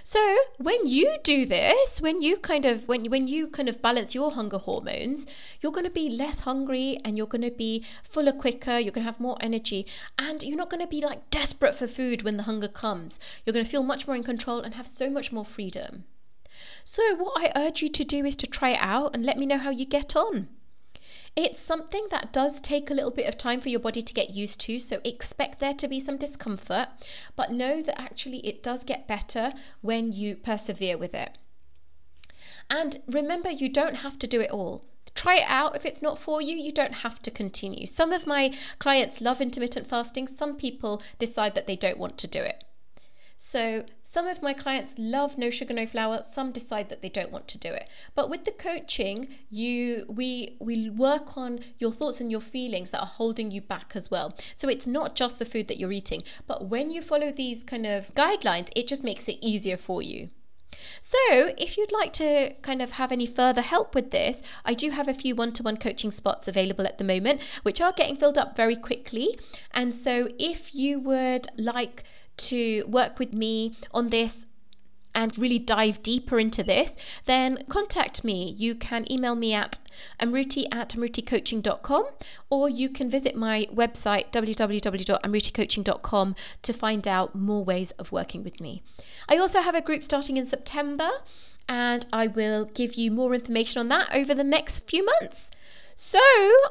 so 0.03 0.37
when 0.57 0.85
you 0.85 1.17
do 1.23 1.45
this, 1.45 2.01
when 2.01 2.21
you 2.21 2.37
kind 2.37 2.65
of 2.65 2.87
when 2.87 3.05
when 3.09 3.27
you 3.27 3.47
kind 3.47 3.67
of 3.67 3.81
balance 3.81 4.13
your 4.13 4.31
hunger 4.31 4.57
hormones, 4.57 5.25
you're 5.59 5.71
going 5.71 5.85
to 5.85 5.91
be 5.91 6.09
less 6.09 6.41
hungry 6.41 6.99
and 7.03 7.17
you're 7.17 7.27
going 7.27 7.41
to 7.41 7.51
be 7.51 7.83
fuller 8.03 8.31
quicker, 8.31 8.77
you're 8.77 8.91
going 8.91 9.05
to 9.05 9.11
have 9.11 9.19
more 9.19 9.37
energy 9.41 9.87
and 10.19 10.43
you're 10.43 10.57
not 10.57 10.69
going 10.69 10.83
to 10.83 10.87
be 10.87 11.01
like 11.01 11.29
desperate 11.29 11.75
for 11.75 11.87
food 11.87 12.21
when 12.21 12.37
the 12.37 12.43
hunger 12.43 12.67
comes. 12.67 13.19
You're 13.43 13.53
going 13.53 13.65
to 13.65 13.71
feel 13.71 13.83
much 13.83 14.07
more 14.07 14.15
in 14.15 14.23
control 14.23 14.61
and 14.61 14.75
have 14.75 14.87
so 14.87 15.09
much 15.09 15.31
more 15.31 15.45
freedom. 15.45 16.05
So 16.83 17.15
what 17.15 17.33
I 17.35 17.51
urge 17.55 17.81
you 17.81 17.89
to 17.89 18.03
do 18.03 18.25
is 18.25 18.35
to 18.37 18.47
try 18.47 18.69
it 18.69 18.79
out 18.81 19.15
and 19.15 19.25
let 19.25 19.37
me 19.37 19.45
know 19.45 19.57
how 19.57 19.71
you 19.71 19.85
get 19.85 20.15
on. 20.15 20.47
It's 21.35 21.59
something 21.59 22.07
that 22.11 22.31
does 22.31 22.61
take 22.61 22.89
a 22.89 22.93
little 22.93 23.11
bit 23.11 23.27
of 23.27 23.37
time 23.37 23.59
for 23.59 23.67
your 23.67 23.81
body 23.81 24.01
to 24.01 24.13
get 24.13 24.29
used 24.29 24.61
to, 24.61 24.79
so 24.79 25.01
expect 25.03 25.59
there 25.59 25.73
to 25.73 25.87
be 25.87 25.99
some 25.99 26.17
discomfort, 26.17 26.87
but 27.35 27.51
know 27.51 27.81
that 27.81 27.99
actually 27.99 28.37
it 28.47 28.63
does 28.63 28.85
get 28.85 29.07
better 29.07 29.53
when 29.81 30.13
you 30.13 30.37
persevere 30.37 30.97
with 30.97 31.13
it. 31.13 31.37
And 32.69 32.97
remember, 33.07 33.49
you 33.49 33.69
don't 33.69 33.97
have 33.97 34.17
to 34.19 34.27
do 34.27 34.41
it 34.41 34.51
all. 34.51 34.85
Try 35.13 35.35
it 35.35 35.49
out. 35.49 35.75
If 35.75 35.85
it's 35.85 36.01
not 36.01 36.19
for 36.19 36.41
you, 36.41 36.57
you 36.57 36.73
don't 36.73 36.95
have 36.95 37.21
to 37.21 37.31
continue. 37.31 37.85
Some 37.85 38.11
of 38.11 38.27
my 38.27 38.53
clients 38.79 39.21
love 39.21 39.39
intermittent 39.39 39.87
fasting, 39.87 40.27
some 40.27 40.57
people 40.57 41.01
decide 41.19 41.55
that 41.55 41.67
they 41.67 41.77
don't 41.77 41.97
want 41.97 42.17
to 42.17 42.27
do 42.27 42.41
it. 42.41 42.64
So 43.37 43.85
some 44.03 44.27
of 44.27 44.41
my 44.41 44.53
clients 44.53 44.95
love 44.97 45.37
no 45.37 45.49
sugar 45.49 45.73
no 45.73 45.85
flour, 45.85 46.23
some 46.23 46.51
decide 46.51 46.89
that 46.89 47.01
they 47.01 47.09
don't 47.09 47.31
want 47.31 47.47
to 47.49 47.57
do 47.57 47.69
it. 47.69 47.89
But 48.13 48.29
with 48.29 48.45
the 48.45 48.51
coaching, 48.51 49.27
you 49.49 50.05
we 50.07 50.55
we 50.59 50.89
work 50.89 51.37
on 51.37 51.59
your 51.77 51.91
thoughts 51.91 52.21
and 52.21 52.31
your 52.31 52.41
feelings 52.41 52.91
that 52.91 53.01
are 53.01 53.05
holding 53.05 53.51
you 53.51 53.61
back 53.61 53.91
as 53.95 54.09
well. 54.09 54.35
So 54.55 54.69
it's 54.69 54.87
not 54.87 55.15
just 55.15 55.39
the 55.39 55.45
food 55.45 55.67
that 55.67 55.77
you're 55.77 55.91
eating, 55.91 56.23
but 56.47 56.67
when 56.69 56.91
you 56.91 57.01
follow 57.01 57.31
these 57.31 57.63
kind 57.63 57.85
of 57.85 58.13
guidelines, 58.13 58.69
it 58.75 58.87
just 58.87 59.03
makes 59.03 59.27
it 59.27 59.37
easier 59.41 59.77
for 59.77 60.01
you. 60.01 60.29
So, 61.01 61.17
if 61.57 61.77
you'd 61.77 61.91
like 61.91 62.13
to 62.13 62.53
kind 62.61 62.81
of 62.81 62.91
have 62.91 63.11
any 63.11 63.25
further 63.25 63.61
help 63.61 63.95
with 63.95 64.11
this, 64.11 64.41
I 64.63 64.73
do 64.73 64.89
have 64.91 65.07
a 65.07 65.13
few 65.13 65.35
one 65.35 65.51
to 65.53 65.63
one 65.63 65.77
coaching 65.77 66.11
spots 66.11 66.47
available 66.47 66.85
at 66.85 66.97
the 66.97 67.03
moment, 67.03 67.41
which 67.63 67.81
are 67.81 67.93
getting 67.93 68.15
filled 68.15 68.37
up 68.37 68.55
very 68.55 68.75
quickly. 68.75 69.37
And 69.71 69.93
so, 69.93 70.29
if 70.39 70.73
you 70.73 70.99
would 70.99 71.47
like 71.57 72.03
to 72.37 72.83
work 72.87 73.19
with 73.19 73.33
me 73.33 73.73
on 73.93 74.09
this 74.09 74.45
and 75.15 75.37
really 75.39 75.57
dive 75.57 76.03
deeper 76.03 76.39
into 76.39 76.63
this, 76.63 76.95
then 77.25 77.63
contact 77.69 78.23
me. 78.23 78.53
You 78.57 78.75
can 78.75 79.11
email 79.11 79.35
me 79.35 79.53
at 79.53 79.79
amruti 80.19 80.65
at 80.71 80.89
amruticoaching.com 80.89 82.05
or 82.49 82.69
you 82.69 82.89
can 82.89 83.09
visit 83.09 83.35
my 83.35 83.67
website 83.73 84.31
www.amruticoaching.com 84.31 86.35
to 86.61 86.73
find 86.73 87.07
out 87.07 87.33
more 87.33 87.63
ways 87.63 87.91
of 87.91 88.11
working 88.11 88.43
with 88.43 88.59
me. 88.59 88.83
I 89.29 89.37
also 89.37 89.61
have 89.61 89.75
a 89.75 89.81
group 89.81 90.03
starting 90.03 90.35
in 90.37 90.45
September 90.45 91.09
and 91.67 92.05
I 92.13 92.27
will 92.27 92.65
give 92.65 92.93
you 92.95 93.09
more 93.09 93.33
information 93.33 93.79
on 93.79 93.87
that 93.89 94.13
over 94.13 94.35
the 94.35 94.43
next 94.43 94.87
few 94.89 95.05
months. 95.05 95.49
So 95.95 96.19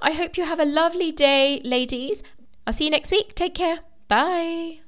I 0.03 0.13
hope 0.13 0.37
you 0.37 0.45
have 0.45 0.61
a 0.61 0.67
lovely 0.67 1.11
day, 1.11 1.63
ladies. 1.65 2.23
I'll 2.67 2.75
see 2.75 2.85
you 2.85 2.91
next 2.91 3.11
week. 3.11 3.35
Take 3.35 3.55
care. 3.55 3.81
Bye. 4.09 4.84